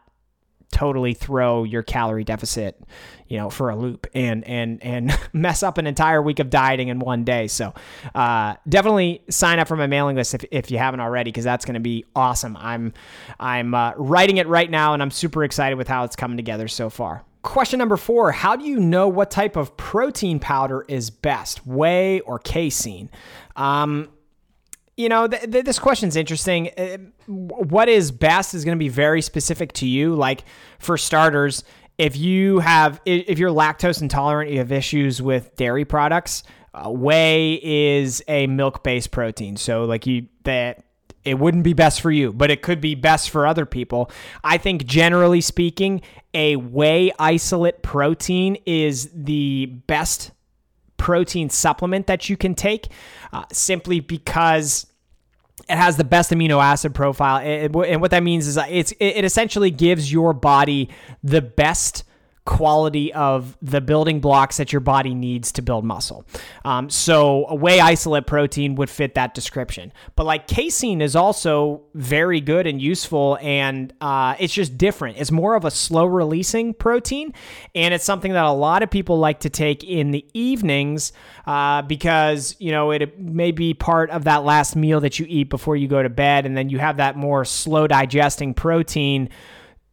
totally 0.72 1.14
throw 1.14 1.64
your 1.64 1.82
calorie 1.82 2.24
deficit, 2.24 2.80
you 3.28 3.36
know, 3.36 3.50
for 3.50 3.68
a 3.70 3.76
loop 3.76 4.06
and 4.14 4.42
and 4.44 4.82
and 4.82 5.16
mess 5.32 5.62
up 5.62 5.76
an 5.76 5.86
entire 5.86 6.22
week 6.22 6.38
of 6.38 6.48
dieting 6.48 6.88
in 6.88 6.98
one 6.98 7.24
day. 7.24 7.46
So 7.46 7.74
uh, 8.14 8.54
definitely 8.66 9.22
sign 9.28 9.58
up 9.58 9.68
for 9.68 9.76
my 9.76 9.86
mailing 9.86 10.16
list 10.16 10.34
if, 10.34 10.44
if 10.50 10.70
you 10.70 10.78
haven't 10.78 11.00
already, 11.00 11.30
because 11.30 11.44
that's 11.44 11.66
going 11.66 11.74
to 11.74 11.80
be 11.80 12.06
awesome. 12.16 12.56
I'm 12.56 12.94
I'm 13.38 13.74
uh, 13.74 13.92
writing 13.96 14.38
it 14.38 14.48
right 14.48 14.70
now, 14.70 14.94
and 14.94 15.02
I'm 15.02 15.10
super 15.10 15.44
excited 15.44 15.76
with 15.76 15.88
how 15.88 16.04
it's 16.04 16.16
coming 16.16 16.38
together 16.38 16.68
so 16.68 16.88
far. 16.88 17.22
Question 17.46 17.78
number 17.78 17.96
four 17.96 18.32
How 18.32 18.56
do 18.56 18.64
you 18.64 18.80
know 18.80 19.06
what 19.06 19.30
type 19.30 19.54
of 19.54 19.76
protein 19.76 20.40
powder 20.40 20.84
is 20.88 21.10
best, 21.10 21.64
whey 21.64 22.18
or 22.20 22.40
casein? 22.40 23.08
Um, 23.54 24.08
you 24.96 25.08
know, 25.08 25.28
th- 25.28 25.52
th- 25.52 25.64
this 25.64 25.78
question's 25.78 26.16
interesting. 26.16 26.70
Uh, 26.76 26.98
what 27.28 27.88
is 27.88 28.10
best 28.10 28.52
is 28.52 28.64
going 28.64 28.76
to 28.76 28.82
be 28.82 28.88
very 28.88 29.22
specific 29.22 29.72
to 29.74 29.86
you. 29.86 30.16
Like, 30.16 30.42
for 30.80 30.98
starters, 30.98 31.62
if 31.98 32.16
you 32.16 32.58
have, 32.58 33.00
if 33.06 33.38
you're 33.38 33.50
lactose 33.50 34.02
intolerant, 34.02 34.50
you 34.50 34.58
have 34.58 34.72
issues 34.72 35.22
with 35.22 35.54
dairy 35.54 35.84
products, 35.84 36.42
uh, 36.74 36.90
whey 36.90 37.60
is 37.62 38.24
a 38.26 38.48
milk 38.48 38.82
based 38.82 39.12
protein. 39.12 39.56
So, 39.56 39.84
like, 39.84 40.04
you, 40.04 40.26
that 40.42 40.82
it 41.26 41.38
wouldn't 41.38 41.64
be 41.64 41.72
best 41.72 42.00
for 42.00 42.10
you, 42.10 42.32
but 42.32 42.50
it 42.50 42.62
could 42.62 42.80
be 42.80 42.94
best 42.94 43.30
for 43.30 43.46
other 43.46 43.66
people. 43.66 44.10
I 44.44 44.58
think 44.58 44.86
generally 44.86 45.40
speaking, 45.40 46.02
a 46.32 46.56
whey 46.56 47.12
isolate 47.18 47.82
protein 47.82 48.56
is 48.64 49.10
the 49.12 49.66
best 49.86 50.30
protein 50.96 51.50
supplement 51.50 52.06
that 52.06 52.28
you 52.28 52.36
can 52.36 52.54
take 52.54 52.88
uh, 53.32 53.44
simply 53.52 54.00
because 54.00 54.86
it 55.68 55.76
has 55.76 55.96
the 55.96 56.04
best 56.04 56.30
amino 56.30 56.62
acid 56.62 56.94
profile. 56.94 57.38
And 57.38 58.00
what 58.00 58.10
that 58.12 58.22
means 58.22 58.46
is 58.46 58.56
it's, 58.56 58.92
it 59.00 59.24
essentially 59.24 59.70
gives 59.70 60.12
your 60.12 60.32
body 60.32 60.88
the 61.24 61.42
best 61.42 62.04
quality 62.46 63.12
of 63.12 63.58
the 63.60 63.80
building 63.80 64.20
blocks 64.20 64.56
that 64.56 64.72
your 64.72 64.80
body 64.80 65.12
needs 65.14 65.52
to 65.52 65.62
build 65.62 65.84
muscle. 65.84 66.24
Um, 66.64 66.88
so 66.88 67.44
a 67.48 67.54
whey 67.54 67.80
isolate 67.80 68.26
protein 68.26 68.76
would 68.76 68.88
fit 68.88 69.14
that 69.16 69.34
description. 69.34 69.92
But 70.14 70.24
like 70.24 70.46
casein 70.46 71.02
is 71.02 71.14
also 71.14 71.82
very 71.92 72.40
good 72.40 72.66
and 72.66 72.80
useful, 72.80 73.36
and 73.42 73.92
uh, 74.00 74.36
it's 74.38 74.54
just 74.54 74.78
different. 74.78 75.18
It's 75.18 75.32
more 75.32 75.56
of 75.56 75.64
a 75.64 75.70
slow 75.70 76.06
releasing 76.06 76.72
protein, 76.72 77.34
and 77.74 77.92
it's 77.92 78.04
something 78.04 78.32
that 78.32 78.44
a 78.44 78.52
lot 78.52 78.82
of 78.82 78.90
people 78.90 79.18
like 79.18 79.40
to 79.40 79.50
take 79.50 79.84
in 79.84 80.12
the 80.12 80.24
evenings 80.32 81.12
uh, 81.46 81.82
because 81.82 82.54
you 82.58 82.70
know 82.70 82.92
it 82.92 83.18
may 83.18 83.50
be 83.50 83.74
part 83.74 84.08
of 84.10 84.24
that 84.24 84.44
last 84.44 84.76
meal 84.76 85.00
that 85.00 85.18
you 85.18 85.26
eat 85.28 85.50
before 85.50 85.76
you 85.76 85.88
go 85.88 86.02
to 86.02 86.08
bed, 86.08 86.46
and 86.46 86.56
then 86.56 86.70
you 86.70 86.78
have 86.78 86.98
that 86.98 87.16
more 87.16 87.44
slow 87.44 87.86
digesting 87.86 88.54
protein 88.54 89.28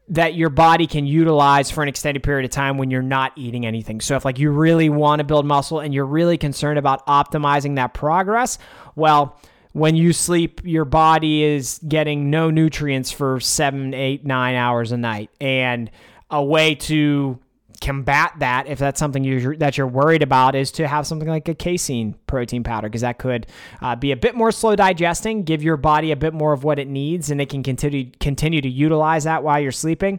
that 0.10 0.36
your 0.36 0.50
body 0.50 0.86
can 0.86 1.06
utilize 1.06 1.72
for 1.72 1.82
an 1.82 1.90
extended 1.90 2.24
period 2.24 2.46
of 2.46 2.52
time 2.52 2.78
when 2.78 2.92
you're 2.92 3.02
not 3.02 3.32
eating 3.36 3.66
anything. 3.66 4.02
So 4.02 4.16
if 4.16 4.26
like 4.26 4.38
you 4.38 4.52
really 4.52 4.90
want 4.90 5.20
to 5.20 5.24
build 5.24 5.46
muscle 5.46 5.80
and 5.80 5.94
you're 5.94 6.06
really 6.06 6.38
concerned 6.38 6.78
about 6.78 7.06
optimizing 7.08 7.76
that 7.76 7.94
progress, 7.94 8.58
well, 8.96 9.40
when 9.72 9.96
you 9.96 10.14
sleep, 10.14 10.62
your 10.64 10.86
body 10.86 11.44
is 11.44 11.80
getting 11.88 12.30
no 12.30 12.52
nutrients 12.52 13.12
for 13.12 13.40
seven, 13.40 13.94
eight, 13.94 14.26
nine 14.26 14.56
hours 14.56 14.92
a 14.92 14.98
night. 14.98 15.30
And 15.40 15.90
a 16.30 16.44
way 16.44 16.74
to 16.74 17.40
combat 17.84 18.32
that 18.40 18.66
if 18.68 18.80
that's 18.80 18.98
something 18.98 19.26
you 19.26 19.58
that 19.58 19.78
you're 19.78 19.86
worried 19.86 20.24
about 20.24 20.56
is 20.56 20.72
to 20.72 20.88
have 20.88 21.06
something 21.06 21.28
like 21.28 21.50
a 21.50 21.54
casein 21.54 22.16
protein 22.28 22.64
powder 22.64 22.88
because 22.88 23.02
that 23.02 23.18
could 23.18 23.46
uh, 23.82 23.94
be 23.94 24.14
a 24.14 24.16
bit 24.16 24.36
more 24.36 24.54
slow 24.54 24.74
digesting 24.74 25.44
give 25.44 25.62
your 25.62 25.76
body 25.76 26.12
a 26.12 26.16
bit 26.16 26.34
more 26.34 26.54
of 26.54 26.64
what 26.64 26.80
it 26.80 26.88
needs 26.88 27.30
and 27.30 27.42
it 27.42 27.50
can 27.50 27.62
continue 27.62 28.10
continue 28.22 28.62
to 28.62 28.70
utilize 28.70 29.26
that 29.26 29.44
while 29.44 29.60
you're 29.60 29.72
sleeping 29.72 30.18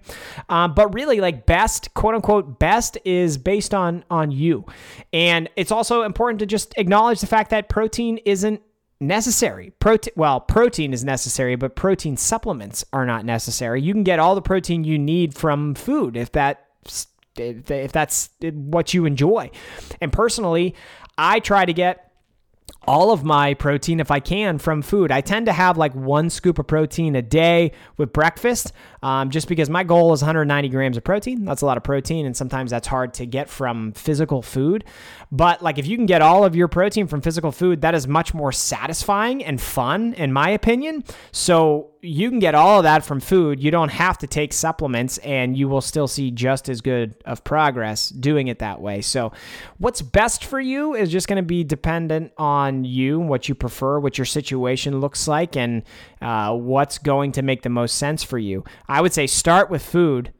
um, 0.51 0.75
but 0.75 0.93
really 0.93 1.21
like 1.21 1.47
best 1.47 1.93
quote 1.95 2.15
unquote 2.15 2.59
best 2.59 2.99
is 3.07 3.39
based 3.39 3.73
on 3.73 4.05
on 4.11 4.31
you 4.31 4.67
and 5.15 5.49
it's 5.57 5.73
also 5.73 6.03
important 6.03 6.39
to 6.39 6.47
just 6.47 6.75
acknowledge 6.77 7.21
the 7.21 7.27
fact 7.27 7.49
that 7.49 7.71
protein 7.71 8.19
isn't 8.27 8.61
necessary. 9.01 9.71
Protein, 9.81 10.13
well, 10.17 10.41
protein 10.41 10.93
is 10.93 11.05
necessary, 11.05 11.57
but 11.57 11.75
protein 11.75 12.17
supplements 12.17 12.85
are 12.93 13.05
not 13.05 13.25
necessary. 13.25 13.83
You 13.83 13.93
can 13.93 14.05
get 14.05 14.19
all 14.19 14.35
the 14.35 14.41
protein 14.41 14.85
you 14.85 14.99
need 14.99 15.35
from 15.35 15.75
food 15.75 16.17
if 16.17 16.33
that 16.33 16.65
if 17.37 17.93
that's 17.93 18.31
what 18.41 18.95
you 18.95 19.05
enjoy. 19.05 19.51
And 20.01 20.13
personally, 20.13 20.75
I 21.17 21.41
try 21.41 21.65
to 21.65 21.73
get 21.73 22.05
all 22.87 23.13
of 23.13 23.25
my 23.25 23.55
protein 23.55 24.01
if 24.01 24.11
I 24.11 24.21
can 24.21 24.59
from 24.59 24.83
food. 24.83 25.11
I 25.11 25.21
tend 25.21 25.47
to 25.47 25.53
have 25.53 25.79
like 25.79 25.95
one 25.95 26.31
scoop 26.31 26.59
of 26.59 26.67
protein 26.67 27.17
a 27.17 27.23
day 27.23 27.73
with 27.97 28.13
breakfast, 28.13 28.73
um, 29.03 29.31
just 29.31 29.49
because 29.49 29.71
my 29.71 29.85
goal 29.85 30.13
is 30.13 30.23
190 30.23 30.69
grams 30.69 30.97
of 30.97 31.05
protein. 31.05 31.45
That's 31.45 31.63
a 31.63 31.67
lot 31.67 31.77
of 31.77 31.83
protein, 31.83 32.27
and 32.27 32.37
sometimes 32.37 32.71
that's 32.71 32.87
hard 32.87 33.15
to 33.15 33.27
get 33.27 33.49
from 33.49 33.93
physical 33.93 34.43
food. 34.43 34.85
But 35.33 35.63
like 35.63 35.79
if 35.79 35.87
you 35.87 35.97
can 35.97 36.07
get 36.07 36.23
all 36.23 36.45
of 36.45 36.55
your 36.55 36.69
protein 36.69 37.07
from 37.07 37.21
physical 37.21 37.53
food, 37.53 37.81
that 37.81 37.95
is 37.95 38.07
much 38.07 38.35
more 38.35 38.53
satisfying 38.53 39.45
and 39.45 39.61
fun, 39.61 40.15
in 40.15 40.33
my 40.33 40.51
opinion. 40.51 41.05
So 41.33 41.94
you 42.05 42.29
can 42.29 42.39
get 42.39 42.55
all 42.55 42.79
of 42.79 42.83
that 42.83 43.05
from 43.05 43.19
food. 43.19 43.63
You 43.63 43.71
don't 43.71 43.91
have 43.91 44.19
to 44.19 44.27
take 44.27 44.53
supplements, 44.53 45.19
and 45.19 45.57
you 45.57 45.69
will 45.69 45.81
still 45.81 46.07
see 46.07 46.31
just 46.31 46.69
as 46.69 46.81
good 46.81 47.17
of 47.25 47.43
progress 47.45 48.11
doing 48.11 48.49
it 48.49 48.59
that 48.59 48.81
way. 48.81 49.01
So, 49.01 49.33
what's 49.79 50.03
best 50.03 50.45
for 50.45 50.61
you 50.61 50.95
is 50.95 51.11
just 51.11 51.27
going 51.27 51.37
to 51.37 51.43
be 51.43 51.65
dependent 51.65 52.33
on 52.37 52.85
you, 52.85 53.19
what 53.19 53.49
you 53.49 53.55
prefer, 53.55 53.99
what 53.99 54.19
your 54.19 54.27
situation 54.27 55.01
looks 55.01 55.27
like, 55.27 55.57
and 55.57 55.83
uh, 56.21 56.55
what's 56.55 56.99
going 56.99 57.33
to 57.33 57.43
make 57.43 57.63
the 57.63 57.71
most 57.71 57.97
sense 57.97 58.23
for 58.23 58.39
you. 58.39 58.65
I 58.87 59.01
would 59.01 59.15
say 59.15 59.27
start 59.27 59.71
with 59.71 59.83
food. 59.83 60.33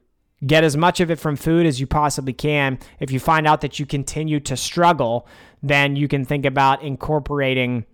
Get 0.45 0.63
as 0.63 0.77
much 0.77 0.99
of 0.99 1.09
it 1.09 1.17
from 1.17 1.37
food 1.37 1.65
as 1.65 1.79
you 1.79 1.87
possibly 1.87 2.33
can. 2.33 2.77
If 2.99 3.09
you 3.09 3.19
find 3.19 3.47
out 3.47 3.61
that 3.61 3.79
you 3.79 3.85
continue 3.85 4.39
to 4.41 4.55
struggle, 4.55 5.27
then 5.63 5.95
you 5.95 6.07
can 6.07 6.25
think 6.25 6.45
about 6.45 6.83
incorporating 6.83 7.85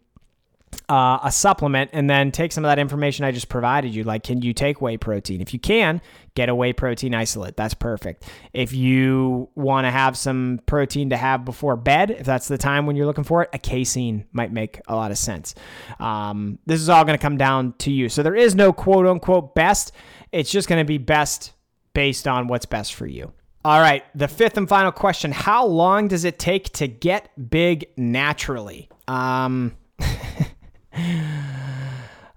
uh, 0.89 1.19
a 1.23 1.31
supplement 1.31 1.89
and 1.93 2.09
then 2.09 2.31
take 2.31 2.51
some 2.51 2.65
of 2.65 2.69
that 2.69 2.79
information 2.79 3.23
I 3.23 3.31
just 3.31 3.49
provided 3.49 3.93
you. 3.93 4.03
Like, 4.03 4.23
can 4.23 4.41
you 4.41 4.53
take 4.53 4.81
whey 4.81 4.97
protein? 4.97 5.41
If 5.41 5.53
you 5.53 5.59
can, 5.59 6.01
get 6.35 6.49
a 6.49 6.55
whey 6.55 6.73
protein 6.73 7.13
isolate. 7.13 7.55
That's 7.55 7.73
perfect. 7.73 8.29
If 8.53 8.73
you 8.73 9.49
want 9.55 9.85
to 9.85 9.91
have 9.91 10.17
some 10.17 10.59
protein 10.65 11.09
to 11.11 11.17
have 11.17 11.45
before 11.45 11.75
bed, 11.75 12.11
if 12.11 12.25
that's 12.25 12.47
the 12.47 12.57
time 12.57 12.85
when 12.85 12.95
you're 12.95 13.05
looking 13.05 13.23
for 13.23 13.43
it, 13.43 13.49
a 13.53 13.59
casein 13.59 14.25
might 14.33 14.51
make 14.51 14.81
a 14.87 14.95
lot 14.95 15.11
of 15.11 15.17
sense. 15.17 15.55
Um, 15.99 16.59
this 16.65 16.81
is 16.81 16.89
all 16.89 17.05
going 17.05 17.17
to 17.17 17.21
come 17.21 17.37
down 17.37 17.73
to 17.79 17.91
you. 17.91 18.09
So 18.09 18.23
there 18.23 18.35
is 18.35 18.55
no 18.55 18.73
quote 18.73 19.07
unquote 19.07 19.55
best. 19.55 19.93
It's 20.31 20.51
just 20.51 20.67
going 20.67 20.79
to 20.81 20.87
be 20.87 20.97
best 20.97 21.53
based 21.93 22.27
on 22.27 22.47
what's 22.47 22.65
best 22.65 22.95
for 22.95 23.07
you. 23.07 23.31
All 23.63 23.79
right, 23.79 24.03
the 24.15 24.27
fifth 24.27 24.57
and 24.57 24.67
final 24.67 24.91
question 24.91 25.31
How 25.31 25.65
long 25.65 26.07
does 26.07 26.25
it 26.25 26.39
take 26.39 26.73
to 26.73 26.87
get 26.87 27.29
big 27.49 27.85
naturally? 27.95 28.89
Um, 29.07 29.75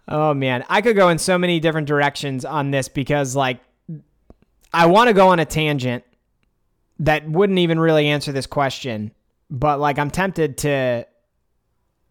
oh 0.09 0.35
man, 0.35 0.65
I 0.69 0.81
could 0.81 0.97
go 0.97 1.09
in 1.09 1.19
so 1.19 1.39
many 1.39 1.61
different 1.61 1.87
directions 1.87 2.45
on 2.45 2.71
this 2.71 2.89
because 2.89 3.35
like 3.35 3.61
I 4.73 4.87
want 4.87 5.09
to 5.09 5.15
go 5.15 5.29
on 5.29 5.39
a 5.39 5.45
tangent 5.45 6.05
that 7.01 7.29
wouldn't 7.29 7.59
even 7.59 7.79
really 7.79 8.07
answer 8.09 8.33
this 8.33 8.47
question, 8.47 9.13
but 9.51 9.81
like 9.81 9.99
I'm 9.99 10.11
tempted 10.11 10.59
to 10.59 11.07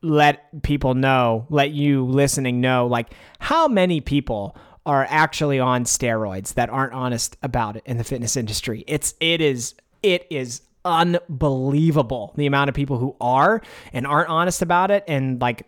let 0.01 0.61
people 0.63 0.95
know, 0.95 1.47
let 1.49 1.71
you 1.71 2.05
listening 2.05 2.61
know 2.61 2.87
like 2.87 3.13
how 3.39 3.67
many 3.67 4.01
people 4.01 4.57
are 4.85 5.07
actually 5.09 5.59
on 5.59 5.85
steroids 5.85 6.55
that 6.55 6.69
aren't 6.69 6.93
honest 6.93 7.37
about 7.41 7.77
it 7.77 7.83
in 7.85 7.97
the 7.97 8.03
fitness 8.03 8.35
industry. 8.35 8.83
It's 8.87 9.13
it 9.19 9.39
is 9.39 9.75
it 10.01 10.27
is 10.29 10.61
unbelievable 10.85 12.33
the 12.35 12.45
amount 12.45 12.67
of 12.67 12.75
people 12.75 12.97
who 12.97 13.15
are 13.21 13.61
and 13.93 14.05
aren't 14.05 14.29
honest 14.29 14.61
about 14.61 14.91
it 14.91 15.05
and 15.07 15.39
like 15.39 15.65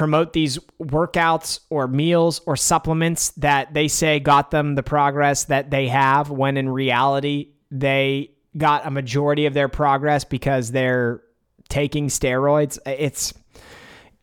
promote 0.00 0.32
these 0.32 0.58
workouts 0.82 1.60
or 1.68 1.86
meals 1.86 2.40
or 2.46 2.56
supplements 2.56 3.32
that 3.32 3.74
they 3.74 3.86
say 3.86 4.18
got 4.18 4.50
them 4.50 4.74
the 4.74 4.82
progress 4.82 5.44
that 5.44 5.70
they 5.70 5.88
have 5.88 6.30
when 6.30 6.56
in 6.56 6.70
reality 6.70 7.50
they 7.70 8.30
got 8.56 8.86
a 8.86 8.90
majority 8.90 9.44
of 9.44 9.52
their 9.52 9.68
progress 9.68 10.24
because 10.24 10.70
they're 10.70 11.20
taking 11.68 12.08
steroids. 12.08 12.78
It's 12.86 13.34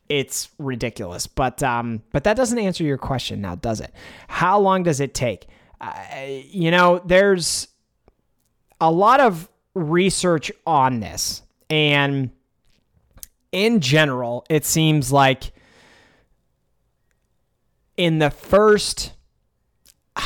it's 0.10 0.50
ridiculous. 0.58 1.28
But 1.28 1.62
um 1.62 2.02
but 2.12 2.24
that 2.24 2.36
doesn't 2.36 2.58
answer 2.58 2.84
your 2.84 2.98
question 2.98 3.40
now 3.42 3.54
does 3.54 3.80
it? 3.80 3.94
How 4.28 4.60
long 4.60 4.82
does 4.82 5.00
it 5.00 5.14
take? 5.14 5.46
Uh, 5.80 5.94
you 6.44 6.72
know 6.72 7.04
there's 7.06 7.68
a 8.82 8.90
lot 8.90 9.20
of 9.20 9.48
research 9.76 10.52
on 10.66 11.02
this. 11.02 11.44
And 11.70 12.32
in 13.52 13.80
general 13.80 14.44
it 14.50 14.66
seems 14.66 15.12
like 15.12 15.52
in 17.98 18.20
the 18.20 18.30
first 18.30 19.14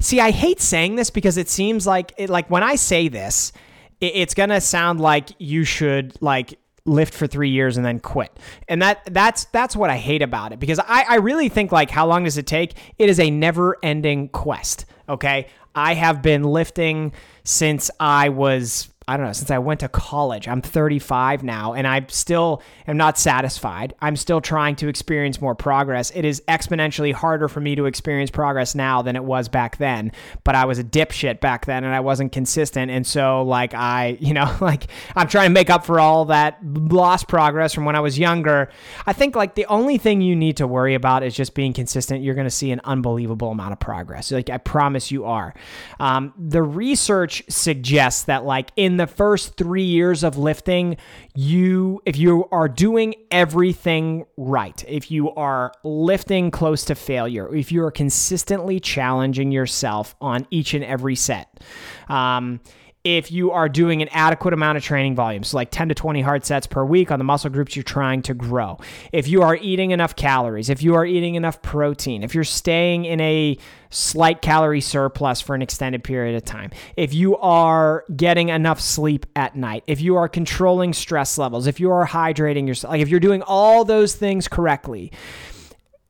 See, 0.00 0.20
I 0.20 0.30
hate 0.30 0.60
saying 0.60 0.96
this 0.96 1.10
because 1.10 1.36
it 1.36 1.48
seems 1.48 1.86
like 1.86 2.12
it, 2.16 2.30
like 2.30 2.48
when 2.48 2.62
I 2.62 2.76
say 2.76 3.08
this, 3.08 3.52
it, 4.00 4.12
it's 4.14 4.34
going 4.34 4.50
to 4.50 4.60
sound 4.60 5.00
like 5.00 5.30
you 5.38 5.64
should 5.64 6.20
like 6.22 6.58
lift 6.84 7.12
for 7.12 7.26
3 7.26 7.50
years 7.50 7.76
and 7.76 7.84
then 7.84 8.00
quit. 8.00 8.36
And 8.68 8.80
that 8.80 9.02
that's 9.12 9.44
that's 9.46 9.76
what 9.76 9.90
I 9.90 9.96
hate 9.96 10.22
about 10.22 10.52
it 10.52 10.60
because 10.60 10.78
I 10.78 11.04
I 11.08 11.16
really 11.16 11.48
think 11.48 11.72
like 11.72 11.90
how 11.90 12.06
long 12.06 12.24
does 12.24 12.38
it 12.38 12.46
take? 12.46 12.74
It 12.98 13.10
is 13.10 13.18
a 13.20 13.30
never-ending 13.30 14.28
quest, 14.28 14.86
okay? 15.08 15.48
I 15.74 15.94
have 15.94 16.22
been 16.22 16.44
lifting 16.44 17.12
since 17.44 17.90
I 18.00 18.30
was 18.30 18.88
I 19.08 19.16
don't 19.16 19.24
know, 19.24 19.32
since 19.32 19.50
I 19.50 19.56
went 19.56 19.80
to 19.80 19.88
college. 19.88 20.46
I'm 20.46 20.60
35 20.60 21.42
now 21.42 21.72
and 21.72 21.86
I 21.86 22.04
still 22.08 22.62
am 22.86 22.98
not 22.98 23.16
satisfied. 23.16 23.94
I'm 24.02 24.16
still 24.16 24.42
trying 24.42 24.76
to 24.76 24.88
experience 24.88 25.40
more 25.40 25.54
progress. 25.54 26.12
It 26.14 26.26
is 26.26 26.42
exponentially 26.46 27.14
harder 27.14 27.48
for 27.48 27.60
me 27.60 27.74
to 27.76 27.86
experience 27.86 28.30
progress 28.30 28.74
now 28.74 29.00
than 29.00 29.16
it 29.16 29.24
was 29.24 29.48
back 29.48 29.78
then, 29.78 30.12
but 30.44 30.54
I 30.54 30.66
was 30.66 30.78
a 30.78 30.84
dipshit 30.84 31.40
back 31.40 31.64
then 31.64 31.84
and 31.84 31.94
I 31.94 32.00
wasn't 32.00 32.32
consistent. 32.32 32.90
And 32.90 33.06
so, 33.06 33.42
like, 33.44 33.72
I, 33.72 34.18
you 34.20 34.34
know, 34.34 34.54
like, 34.60 34.88
I'm 35.16 35.26
trying 35.26 35.48
to 35.48 35.54
make 35.54 35.70
up 35.70 35.86
for 35.86 35.98
all 35.98 36.26
that 36.26 36.58
lost 36.62 37.28
progress 37.28 37.72
from 37.72 37.86
when 37.86 37.96
I 37.96 38.00
was 38.00 38.18
younger. 38.18 38.68
I 39.06 39.14
think, 39.14 39.34
like, 39.34 39.54
the 39.54 39.64
only 39.66 39.96
thing 39.96 40.20
you 40.20 40.36
need 40.36 40.58
to 40.58 40.66
worry 40.66 40.94
about 40.94 41.22
is 41.22 41.34
just 41.34 41.54
being 41.54 41.72
consistent. 41.72 42.22
You're 42.22 42.34
going 42.34 42.46
to 42.46 42.50
see 42.50 42.72
an 42.72 42.82
unbelievable 42.84 43.52
amount 43.52 43.72
of 43.72 43.80
progress. 43.80 44.30
Like, 44.30 44.50
I 44.50 44.58
promise 44.58 45.10
you 45.10 45.24
are. 45.24 45.54
Um, 45.98 46.34
the 46.36 46.62
research 46.62 47.42
suggests 47.48 48.24
that, 48.24 48.44
like, 48.44 48.70
in 48.76 48.97
the 48.98 49.06
first 49.06 49.56
three 49.56 49.82
years 49.82 50.22
of 50.22 50.36
lifting, 50.36 50.96
you, 51.34 52.00
if 52.04 52.16
you 52.16 52.46
are 52.52 52.68
doing 52.68 53.14
everything 53.30 54.24
right, 54.36 54.84
if 54.86 55.10
you 55.10 55.30
are 55.30 55.72
lifting 55.82 56.50
close 56.50 56.84
to 56.84 56.94
failure, 56.94 57.54
if 57.54 57.72
you 57.72 57.82
are 57.82 57.90
consistently 57.90 58.78
challenging 58.78 59.50
yourself 59.50 60.14
on 60.20 60.46
each 60.50 60.74
and 60.74 60.84
every 60.84 61.14
set, 61.14 61.60
um, 62.08 62.60
if 63.04 63.30
you 63.30 63.52
are 63.52 63.68
doing 63.68 64.02
an 64.02 64.08
adequate 64.10 64.52
amount 64.52 64.76
of 64.76 64.84
training 64.84 65.14
volume, 65.14 65.44
so 65.44 65.56
like 65.56 65.70
10 65.70 65.88
to 65.88 65.94
20 65.94 66.20
hard 66.20 66.44
sets 66.44 66.66
per 66.66 66.84
week 66.84 67.10
on 67.10 67.18
the 67.18 67.24
muscle 67.24 67.50
groups 67.50 67.76
you're 67.76 67.82
trying 67.82 68.22
to 68.22 68.34
grow, 68.34 68.78
if 69.12 69.28
you 69.28 69.42
are 69.42 69.56
eating 69.56 69.92
enough 69.92 70.16
calories, 70.16 70.68
if 70.68 70.82
you 70.82 70.94
are 70.94 71.06
eating 71.06 71.36
enough 71.36 71.62
protein, 71.62 72.22
if 72.22 72.34
you're 72.34 72.44
staying 72.44 73.04
in 73.04 73.20
a 73.20 73.56
slight 73.90 74.42
calorie 74.42 74.80
surplus 74.80 75.40
for 75.40 75.54
an 75.54 75.62
extended 75.62 76.02
period 76.02 76.36
of 76.36 76.44
time, 76.44 76.70
if 76.96 77.14
you 77.14 77.36
are 77.38 78.04
getting 78.16 78.48
enough 78.48 78.80
sleep 78.80 79.26
at 79.36 79.56
night, 79.56 79.84
if 79.86 80.00
you 80.00 80.16
are 80.16 80.28
controlling 80.28 80.92
stress 80.92 81.38
levels, 81.38 81.66
if 81.66 81.78
you 81.80 81.90
are 81.90 82.06
hydrating 82.06 82.66
yourself, 82.66 82.92
like 82.92 83.00
if 83.00 83.08
you're 83.08 83.20
doing 83.20 83.42
all 83.42 83.84
those 83.84 84.14
things 84.14 84.48
correctly, 84.48 85.12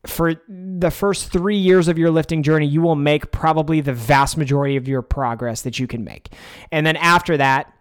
for 0.07 0.35
the 0.49 0.91
first 0.91 1.33
three 1.33 1.57
years 1.57 1.89
of 1.89 1.99
your 1.99 2.11
lifting 2.11 2.43
journey, 2.43 2.67
you 2.67 2.81
will 2.81 2.95
make 2.95 3.33
probably 3.33 3.81
the 3.81 3.93
vast 3.93 4.37
majority 4.37 4.77
of 4.77 4.87
your 4.87 5.03
progress 5.03 5.63
that 5.63 5.79
you 5.79 5.87
can 5.87 6.05
make. 6.05 6.33
And 6.71 6.87
then 6.87 6.97
after 6.97 7.37
that, 7.37 7.73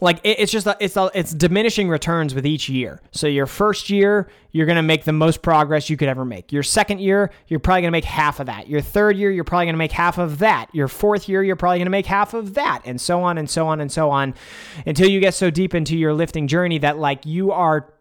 like 0.00 0.20
it's 0.24 0.52
just 0.52 0.66
a, 0.66 0.76
it's 0.80 0.96
a, 0.96 1.10
it's 1.14 1.32
diminishing 1.32 1.88
returns 1.88 2.34
with 2.34 2.44
each 2.44 2.68
year. 2.68 3.00
So 3.12 3.26
your 3.26 3.46
first 3.46 3.88
year, 3.88 4.28
you're 4.52 4.66
to 4.66 4.82
make 4.82 5.04
the 5.04 5.12
most 5.12 5.42
progress 5.42 5.88
you 5.88 5.96
could 5.96 6.08
ever 6.08 6.24
make. 6.24 6.52
Your 6.52 6.62
second 6.62 7.00
year, 7.00 7.30
you're 7.48 7.60
probably 7.60 7.82
to 7.82 7.90
make 7.90 8.04
half 8.04 8.40
of 8.40 8.46
that. 8.46 8.68
Your 8.68 8.80
third 8.80 9.16
year, 9.16 9.30
you're 9.30 9.44
probably 9.44 9.66
to 9.66 9.76
make 9.76 9.92
half 9.92 10.18
of 10.18 10.38
that. 10.38 10.74
Your 10.74 10.88
fourth 10.88 11.28
year, 11.28 11.42
you're 11.42 11.56
probably 11.56 11.84
to 11.84 11.90
make 11.90 12.06
half 12.06 12.34
of 12.34 12.54
that, 12.54 12.82
and 12.84 13.00
so 13.00 13.22
on 13.22 13.38
and 13.38 13.48
so 13.48 13.66
on 13.68 13.80
and 13.80 13.90
so 13.90 14.10
on, 14.10 14.34
until 14.84 15.08
you 15.08 15.20
get 15.20 15.34
so 15.34 15.50
deep 15.50 15.74
into 15.74 15.96
your 15.96 16.12
lifting 16.12 16.46
journey 16.46 16.78
that 16.78 16.98
like 16.98 17.24
you 17.24 17.52
are 17.52 17.92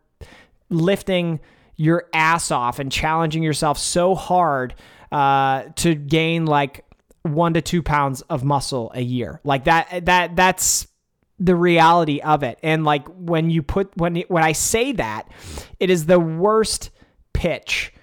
lifting 0.70 1.40
your 1.78 2.06
ass 2.14 2.52
off 2.52 2.80
and 2.80 2.92
challenging 2.92 3.44
yourself 3.44 3.78
so 3.78 4.16
hard 4.16 4.76
uh, 5.12 5.64
to 5.76 5.96
gain 5.96 6.46
like 6.46 6.86
one 7.24 7.54
to 7.54 7.62
two 7.62 7.82
pounds 7.82 8.22
of 8.24 8.44
muscle 8.44 8.92
a 8.94 9.02
year. 9.02 9.40
Like 9.44 9.66
that, 9.66 10.06
that, 10.06 10.36
that's 10.36 10.88
the 11.40 11.56
reality 11.56 12.22
of 12.22 12.44
it. 12.44 12.60
And 12.64 12.86
like 12.86 13.08
when 13.08 13.50
you 13.50 13.62
put, 13.62 13.96
when, 13.98 14.16
when 14.28 14.44
I 14.44 14.54
say 14.54 14.94
that, 14.94 15.30
it 15.80 15.90
is 15.90 16.06
the 16.06 16.20
worst 16.20 16.92
pitch 17.34 17.94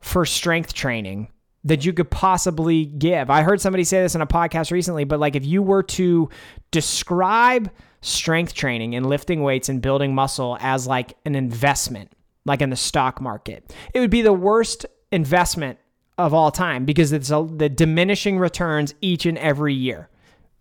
for 0.00 0.24
strength 0.24 0.72
training 0.72 1.28
that 1.64 1.84
you 1.84 1.92
could 1.92 2.10
possibly 2.10 2.86
give. 2.86 3.30
I 3.30 3.42
heard 3.42 3.60
somebody 3.60 3.84
say 3.84 4.02
this 4.02 4.14
in 4.14 4.20
a 4.20 4.26
podcast 4.26 4.72
recently, 4.72 5.04
but 5.04 5.20
like 5.20 5.36
if 5.36 5.44
you 5.44 5.62
were 5.62 5.82
to 5.84 6.28
describe 6.70 7.70
strength 8.00 8.52
training 8.52 8.96
and 8.96 9.06
lifting 9.06 9.42
weights 9.42 9.68
and 9.68 9.80
building 9.80 10.14
muscle 10.14 10.56
as 10.60 10.86
like 10.86 11.16
an 11.24 11.36
investment, 11.36 12.10
like 12.44 12.60
in 12.60 12.70
the 12.70 12.76
stock 12.76 13.20
market, 13.20 13.74
it 13.94 14.00
would 14.00 14.10
be 14.10 14.22
the 14.22 14.32
worst 14.32 14.86
investment 15.10 15.78
of 16.18 16.34
all 16.34 16.50
time 16.50 16.84
because 16.84 17.12
it's 17.12 17.30
a, 17.30 17.46
the 17.56 17.68
diminishing 17.68 18.38
returns 18.38 18.94
each 19.00 19.26
and 19.26 19.38
every 19.38 19.74
year. 19.74 20.08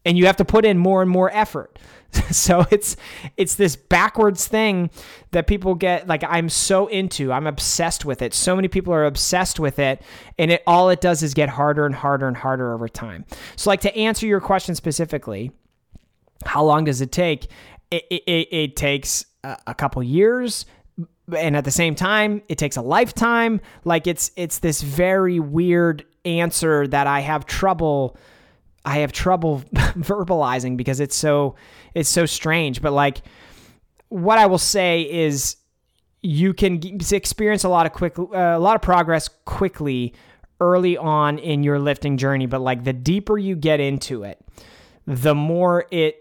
And 0.06 0.18
you 0.18 0.26
have 0.26 0.38
to 0.38 0.46
put 0.46 0.66
in 0.66 0.78
more 0.78 1.02
and 1.02 1.12
more 1.12 1.30
effort. 1.32 1.78
so 2.32 2.66
it's 2.72 2.98
it's 3.38 3.56
this 3.56 3.76
backwards 3.76 4.48
thing 4.48 4.90
that 5.32 5.48
people 5.48 5.76
get 5.76 6.08
like 6.08 6.24
I'm 6.24 6.50
so 6.50 6.88
into. 6.88 7.32
I'm 7.32 7.48
obsessed 7.48 8.04
with 8.04 8.22
it. 8.22 8.34
So 8.34 8.56
many 8.56 8.68
people 8.68 8.94
are 8.94 9.06
obsessed 9.06 9.60
with 9.60 9.80
it 9.80 10.02
and 10.38 10.52
it 10.52 10.64
all 10.68 10.90
it 10.90 11.00
does 11.00 11.24
is 11.24 11.34
get 11.34 11.50
harder 11.50 11.86
and 11.86 11.96
harder 11.96 12.28
and 12.28 12.36
harder 12.36 12.74
over 12.74 12.90
time. 12.90 13.26
So 13.56 13.70
like 13.70 13.82
to 13.82 13.96
answer 13.96 14.26
your 14.26 14.42
question 14.42 14.76
specifically, 14.76 15.52
how 16.44 16.64
long 16.64 16.86
does 16.86 17.02
it 17.02 17.12
take? 17.12 17.48
It, 17.92 18.04
it, 18.10 18.48
it 18.52 18.76
takes 18.76 19.26
a 19.44 19.76
couple 19.76 20.02
years 20.02 20.66
and 21.36 21.56
at 21.56 21.66
the 21.66 21.72
same 21.72 21.96
time 21.96 22.42
it 22.48 22.58
takes 22.58 22.78
a 22.78 22.82
lifetime. 22.82 23.62
Like 23.84 24.08
it's 24.08 24.32
it's 24.36 24.60
this 24.60 24.82
very 24.82 25.40
weird 25.40 26.06
answer 26.24 26.86
that 26.88 27.08
i 27.08 27.20
have 27.20 27.48
trouble 27.48 28.16
i 28.86 29.00
have 29.00 29.12
trouble 29.12 29.64
verbalizing 29.74 30.78
because 30.78 31.00
it's 31.00 31.16
so 31.16 31.56
it's 31.94 32.10
so 32.10 32.26
strange. 32.26 32.82
But 32.82 32.94
like 32.94 33.22
what 34.10 34.38
i 34.38 34.46
will 34.46 34.58
say 34.58 35.02
is 35.02 35.58
you 36.22 36.54
can 36.54 36.80
experience 37.12 37.64
a 37.64 37.70
lot 37.70 37.86
of 37.86 37.94
quick 37.94 38.20
uh, 38.20 38.24
a 38.36 38.60
lot 38.60 38.76
of 38.76 38.82
progress 38.82 39.30
quickly 39.46 40.14
early 40.60 40.96
on 40.96 41.40
in 41.40 41.64
your 41.64 41.80
lifting 41.80 42.18
journey. 42.18 42.46
But 42.46 42.62
like 42.62 42.84
the 42.84 42.94
deeper 42.94 43.38
you 43.38 43.56
get 43.56 43.80
into 43.80 44.24
it 44.24 44.40
the 45.08 45.36
more 45.36 45.86
it 45.92 46.21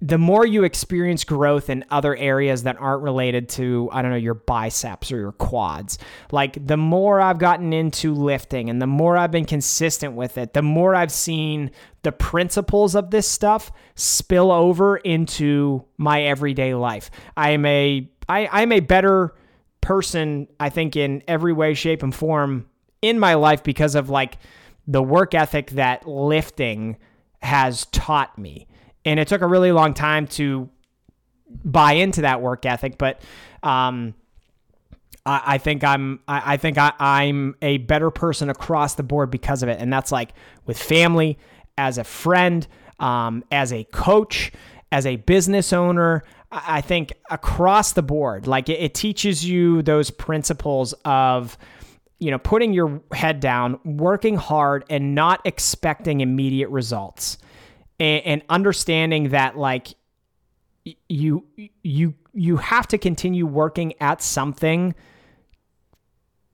the 0.00 0.18
more 0.18 0.44
you 0.44 0.64
experience 0.64 1.24
growth 1.24 1.70
in 1.70 1.84
other 1.90 2.14
areas 2.16 2.64
that 2.64 2.76
aren't 2.78 3.02
related 3.02 3.48
to, 3.48 3.88
I 3.92 4.02
don't 4.02 4.10
know, 4.10 4.16
your 4.16 4.34
biceps 4.34 5.10
or 5.10 5.18
your 5.18 5.32
quads, 5.32 5.98
like 6.30 6.66
the 6.66 6.76
more 6.76 7.20
I've 7.20 7.38
gotten 7.38 7.72
into 7.72 8.12
lifting 8.12 8.68
and 8.68 8.82
the 8.82 8.86
more 8.86 9.16
I've 9.16 9.30
been 9.30 9.44
consistent 9.46 10.14
with 10.14 10.36
it, 10.36 10.52
the 10.52 10.62
more 10.62 10.94
I've 10.94 11.12
seen 11.12 11.70
the 12.02 12.12
principles 12.12 12.94
of 12.94 13.10
this 13.10 13.26
stuff 13.26 13.72
spill 13.94 14.50
over 14.50 14.98
into 14.98 15.84
my 15.96 16.22
everyday 16.22 16.74
life. 16.74 17.10
I 17.36 17.50
am 17.50 17.64
a 17.64 18.08
I, 18.28 18.48
I'm 18.50 18.72
a 18.72 18.80
better 18.80 19.34
person, 19.80 20.48
I 20.58 20.70
think, 20.70 20.96
in 20.96 21.22
every 21.28 21.52
way, 21.52 21.74
shape, 21.74 22.02
and 22.02 22.14
form 22.14 22.66
in 23.00 23.18
my 23.18 23.34
life 23.34 23.62
because 23.62 23.94
of 23.94 24.10
like 24.10 24.38
the 24.86 25.02
work 25.02 25.34
ethic 25.34 25.70
that 25.72 26.08
lifting 26.08 26.96
has 27.42 27.84
taught 27.86 28.36
me 28.38 28.66
and 29.04 29.20
it 29.20 29.28
took 29.28 29.42
a 29.42 29.46
really 29.46 29.72
long 29.72 29.94
time 29.94 30.26
to 30.26 30.68
buy 31.64 31.92
into 31.92 32.22
that 32.22 32.40
work 32.40 32.66
ethic. 32.66 32.98
But 32.98 33.20
um, 33.62 34.14
I, 35.26 35.42
I, 35.46 35.58
think 35.58 35.84
I'm 35.84 36.20
I, 36.26 36.54
I 36.54 36.56
think 36.56 36.78
I, 36.78 36.92
I'm 36.98 37.56
a 37.62 37.78
better 37.78 38.10
person 38.10 38.50
across 38.50 38.94
the 38.94 39.02
board 39.02 39.30
because 39.30 39.62
of 39.62 39.68
it, 39.68 39.80
and 39.80 39.92
that's 39.92 40.12
like 40.12 40.30
with 40.66 40.78
family, 40.78 41.38
as 41.76 41.98
a 41.98 42.04
friend, 42.04 42.66
um, 43.00 43.44
as 43.50 43.72
a 43.72 43.84
coach, 43.84 44.52
as 44.92 45.06
a 45.06 45.16
business 45.16 45.72
owner. 45.72 46.24
I 46.50 46.82
think 46.82 47.12
across 47.30 47.94
the 47.94 48.02
board, 48.02 48.46
like 48.46 48.68
it, 48.68 48.80
it 48.80 48.94
teaches 48.94 49.44
you 49.44 49.82
those 49.82 50.10
principles 50.10 50.94
of 51.04 51.58
you 52.20 52.30
know 52.30 52.38
putting 52.38 52.72
your 52.72 53.02
head 53.12 53.40
down, 53.40 53.80
working 53.84 54.36
hard, 54.36 54.84
and 54.88 55.14
not 55.16 55.40
expecting 55.44 56.20
immediate 56.20 56.68
results 56.68 57.38
and, 58.00 58.22
and 58.24 58.42
understanding 58.48 59.30
that 59.30 59.56
like 59.56 59.94
you 61.08 61.46
you 61.82 62.14
you 62.32 62.56
have 62.56 62.86
to 62.88 62.98
continue 62.98 63.46
working 63.46 63.94
at 64.00 64.20
something 64.20 64.94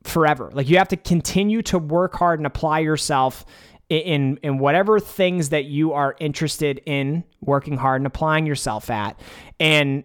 forever. 0.04 0.50
Like 0.52 0.68
you 0.68 0.78
have 0.78 0.88
to 0.88 0.96
continue 0.96 1.62
to 1.62 1.78
work 1.78 2.14
hard 2.14 2.38
and 2.38 2.46
apply 2.46 2.80
yourself 2.80 3.44
in 3.88 4.38
in 4.42 4.58
whatever 4.58 5.00
things 5.00 5.48
that 5.48 5.64
you 5.64 5.92
are 5.92 6.14
interested 6.20 6.80
in 6.86 7.24
working 7.40 7.76
hard 7.76 8.00
and 8.00 8.06
applying 8.06 8.46
yourself 8.46 8.90
at. 8.90 9.20
And 9.58 10.04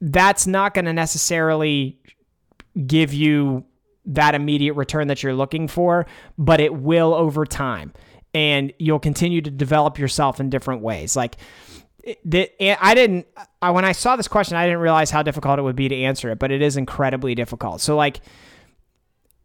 that's 0.00 0.46
not 0.46 0.72
going 0.72 0.86
to 0.86 0.92
necessarily 0.92 2.00
give 2.86 3.12
you 3.12 3.64
that 4.06 4.34
immediate 4.34 4.74
return 4.74 5.08
that 5.08 5.22
you're 5.22 5.34
looking 5.34 5.68
for, 5.68 6.06
but 6.38 6.60
it 6.60 6.74
will 6.74 7.12
over 7.12 7.44
time 7.44 7.92
and 8.34 8.72
you'll 8.78 9.00
continue 9.00 9.40
to 9.40 9.50
develop 9.50 9.98
yourself 9.98 10.40
in 10.40 10.50
different 10.50 10.82
ways. 10.82 11.16
Like 11.16 11.36
the, 12.24 12.50
I 12.60 12.94
didn't 12.94 13.26
I, 13.60 13.70
when 13.70 13.84
I 13.84 13.92
saw 13.92 14.16
this 14.16 14.28
question, 14.28 14.56
I 14.56 14.66
didn't 14.66 14.80
realize 14.80 15.10
how 15.10 15.22
difficult 15.22 15.58
it 15.58 15.62
would 15.62 15.76
be 15.76 15.88
to 15.88 15.96
answer 15.96 16.30
it, 16.30 16.38
but 16.38 16.50
it 16.50 16.62
is 16.62 16.76
incredibly 16.76 17.34
difficult. 17.34 17.80
So 17.80 17.96
like 17.96 18.20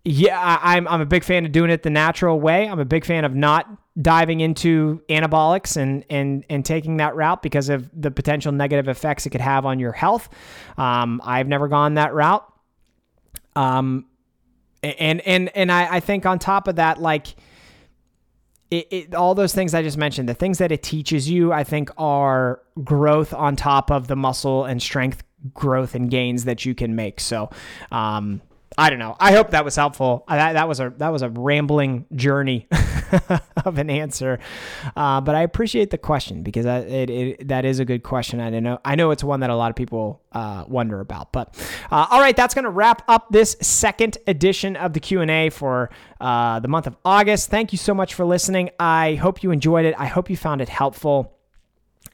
yeah, 0.07 0.39
I, 0.39 0.75
I'm 0.75 0.87
I'm 0.87 1.01
a 1.01 1.05
big 1.05 1.23
fan 1.23 1.45
of 1.45 1.51
doing 1.51 1.71
it 1.71 1.81
the 1.81 1.89
natural 1.89 2.39
way. 2.39 2.69
I'm 2.69 2.79
a 2.79 2.85
big 2.85 3.05
fan 3.05 3.25
of 3.25 3.33
not 3.33 3.67
diving 3.99 4.39
into 4.39 5.01
anabolics 5.09 5.77
and 5.77 6.05
and 6.09 6.45
and 6.47 6.63
taking 6.63 6.97
that 6.97 7.15
route 7.15 7.41
because 7.41 7.69
of 7.69 7.89
the 7.99 8.11
potential 8.11 8.51
negative 8.51 8.87
effects 8.87 9.25
it 9.25 9.31
could 9.31 9.41
have 9.41 9.65
on 9.65 9.79
your 9.79 9.93
health. 9.93 10.29
Um, 10.77 11.21
I've 11.23 11.47
never 11.47 11.67
gone 11.67 11.95
that 11.95 12.13
route. 12.13 12.45
Um, 13.55 14.05
and 14.83 15.21
and 15.21 15.49
and 15.55 15.71
I, 15.71 15.95
I 15.95 15.99
think 16.01 16.27
on 16.27 16.37
top 16.37 16.67
of 16.67 16.75
that, 16.75 17.01
like 17.01 17.35
it, 18.71 18.87
it, 18.91 19.15
all 19.15 19.35
those 19.35 19.53
things 19.53 19.73
I 19.73 19.81
just 19.81 19.97
mentioned, 19.97 20.27
the 20.27 20.33
things 20.33 20.57
that 20.57 20.71
it 20.71 20.83
teaches 20.83 21.29
you, 21.29 21.53
I 21.53 21.63
think, 21.63 21.89
are 21.97 22.61
growth 22.83 23.33
on 23.33 23.55
top 23.55 23.91
of 23.91 24.07
the 24.07 24.15
muscle 24.15 24.65
and 24.65 24.81
strength 24.81 25.23
growth 25.53 25.93
and 25.95 26.09
gains 26.09 26.45
that 26.45 26.65
you 26.65 26.73
can 26.73 26.95
make. 26.95 27.19
So, 27.19 27.49
um, 27.91 28.41
I 28.77 28.89
don't 28.89 28.99
know. 28.99 29.15
I 29.19 29.31
hope 29.31 29.51
that 29.51 29.63
was 29.63 29.75
helpful. 29.75 30.25
That, 30.27 30.53
that 30.53 30.67
was 30.67 30.79
a 30.79 30.93
that 30.97 31.09
was 31.09 31.21
a 31.21 31.29
rambling 31.29 32.05
journey 32.13 32.67
of 33.65 33.77
an 33.77 33.89
answer, 33.89 34.39
uh, 34.95 35.21
but 35.21 35.35
I 35.35 35.43
appreciate 35.43 35.91
the 35.91 35.97
question 35.97 36.43
because 36.43 36.65
that 36.65 36.87
it, 36.87 37.09
it, 37.09 37.47
that 37.47 37.63
is 37.63 37.79
a 37.79 37.85
good 37.85 38.03
question. 38.03 38.41
I 38.41 38.49
know 38.49 38.79
I 38.83 38.95
know 38.95 39.11
it's 39.11 39.23
one 39.23 39.39
that 39.41 39.49
a 39.49 39.55
lot 39.55 39.69
of 39.69 39.75
people 39.75 40.21
uh, 40.33 40.65
wonder 40.67 40.99
about. 40.99 41.31
But 41.31 41.55
uh, 41.89 42.07
all 42.09 42.19
right, 42.19 42.35
that's 42.35 42.53
going 42.53 42.65
to 42.65 42.69
wrap 42.69 43.03
up 43.07 43.27
this 43.31 43.55
second 43.61 44.17
edition 44.27 44.75
of 44.75 44.93
the 44.93 44.99
Q 44.99 45.21
and 45.21 45.31
A 45.31 45.49
for 45.49 45.89
uh, 46.19 46.59
the 46.59 46.67
month 46.67 46.87
of 46.87 46.97
August. 47.05 47.49
Thank 47.49 47.71
you 47.71 47.77
so 47.77 47.93
much 47.93 48.13
for 48.13 48.25
listening. 48.25 48.71
I 48.79 49.15
hope 49.15 49.41
you 49.41 49.51
enjoyed 49.51 49.85
it. 49.85 49.95
I 49.97 50.07
hope 50.07 50.29
you 50.29 50.37
found 50.37 50.61
it 50.61 50.69
helpful 50.69 51.34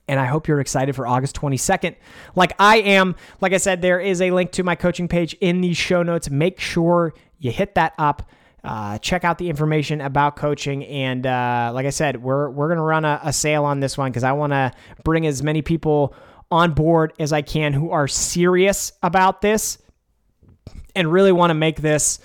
and 0.08 0.20
I 0.20 0.26
hope 0.26 0.48
you're 0.48 0.60
excited 0.60 0.96
for 0.96 1.08
August 1.08 1.36
22nd. 1.36 1.96
Like 2.36 2.54
I 2.60 2.78
am, 2.78 3.16
like 3.40 3.54
I 3.54 3.58
said, 3.58 3.82
there 3.82 4.00
is 4.00 4.22
a 4.22 4.32
link 4.32 4.52
to 4.54 4.64
my 4.64 4.76
coaching 4.76 5.08
page 5.08 5.34
in 5.42 5.62
the 5.62 5.74
show 5.74 6.04
notes. 6.04 6.30
Make 6.30 6.60
sure 6.60 7.14
you 7.40 7.52
hit 7.52 7.76
that 7.76 7.94
up. 7.98 8.30
Uh, 8.64 8.98
check 9.00 9.24
out 9.24 9.40
the 9.40 9.50
information 9.50 10.02
about 10.02 10.36
coaching, 10.36 10.86
and 10.86 11.26
uh, 11.26 11.72
like 11.74 11.88
I 11.88 11.90
said, 11.90 12.22
we're 12.22 12.48
we're 12.50 12.70
gonna 12.70 12.84
run 12.84 13.06
a, 13.06 13.20
a 13.24 13.34
sale 13.34 13.66
on 13.66 13.80
this 13.80 13.98
one 13.98 14.12
because 14.12 14.24
I 14.24 14.34
want 14.34 14.54
to 14.54 14.72
bring 15.04 15.26
as 15.26 15.42
many 15.42 15.64
people 15.64 16.14
on 16.52 16.74
board 16.74 17.14
as 17.18 17.34
I 17.34 17.42
can 17.42 17.74
who 17.74 17.90
are 17.90 18.08
serious 18.08 18.92
about 19.02 19.42
this 19.42 19.80
and 20.96 21.12
really 21.12 21.32
want 21.32 21.50
to 21.50 21.56
make 21.56 21.82
this 21.82 22.20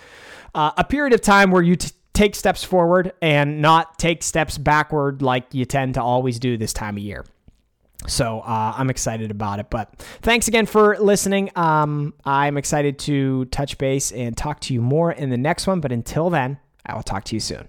uh, 0.55 0.73
a 0.77 0.85
period 0.85 1.15
of 1.15 1.21
time 1.21 1.51
where 1.51 1.63
you 1.63 1.77
t- 1.77 1.93
take 2.13 2.35
steps 2.35 2.65
forward 2.65 3.13
and 3.23 3.63
not 3.63 3.99
take 3.99 4.23
steps 4.23 4.59
backward 4.59 5.23
like 5.23 5.55
you 5.55 5.65
tend 5.65 5.95
to 5.95 6.03
always 6.03 6.39
do 6.39 6.57
this 6.57 6.73
time 6.73 6.97
of 6.97 7.03
year. 7.03 7.25
So 8.07 8.41
uh, 8.41 8.75
I'm 8.77 8.91
excited 8.91 9.31
about 9.31 9.59
it. 9.59 9.71
But 9.71 9.99
thanks 10.23 10.49
again 10.49 10.67
for 10.67 10.99
listening. 10.99 11.51
Um, 11.57 12.15
I'm 12.25 12.57
excited 12.57 12.99
to 13.01 13.47
touch 13.47 13.79
base 13.79 14.13
and 14.13 14.37
talk 14.37 14.61
to 14.61 14.75
you 14.75 14.81
more 14.81 15.13
in 15.13 15.31
the 15.31 15.37
next 15.37 15.67
one. 15.67 15.81
But 15.81 15.93
until 15.93 16.31
then, 16.31 16.59
I 16.85 16.95
will 16.95 17.03
talk 17.03 17.25
to 17.25 17.37
you 17.37 17.41
soon. 17.41 17.69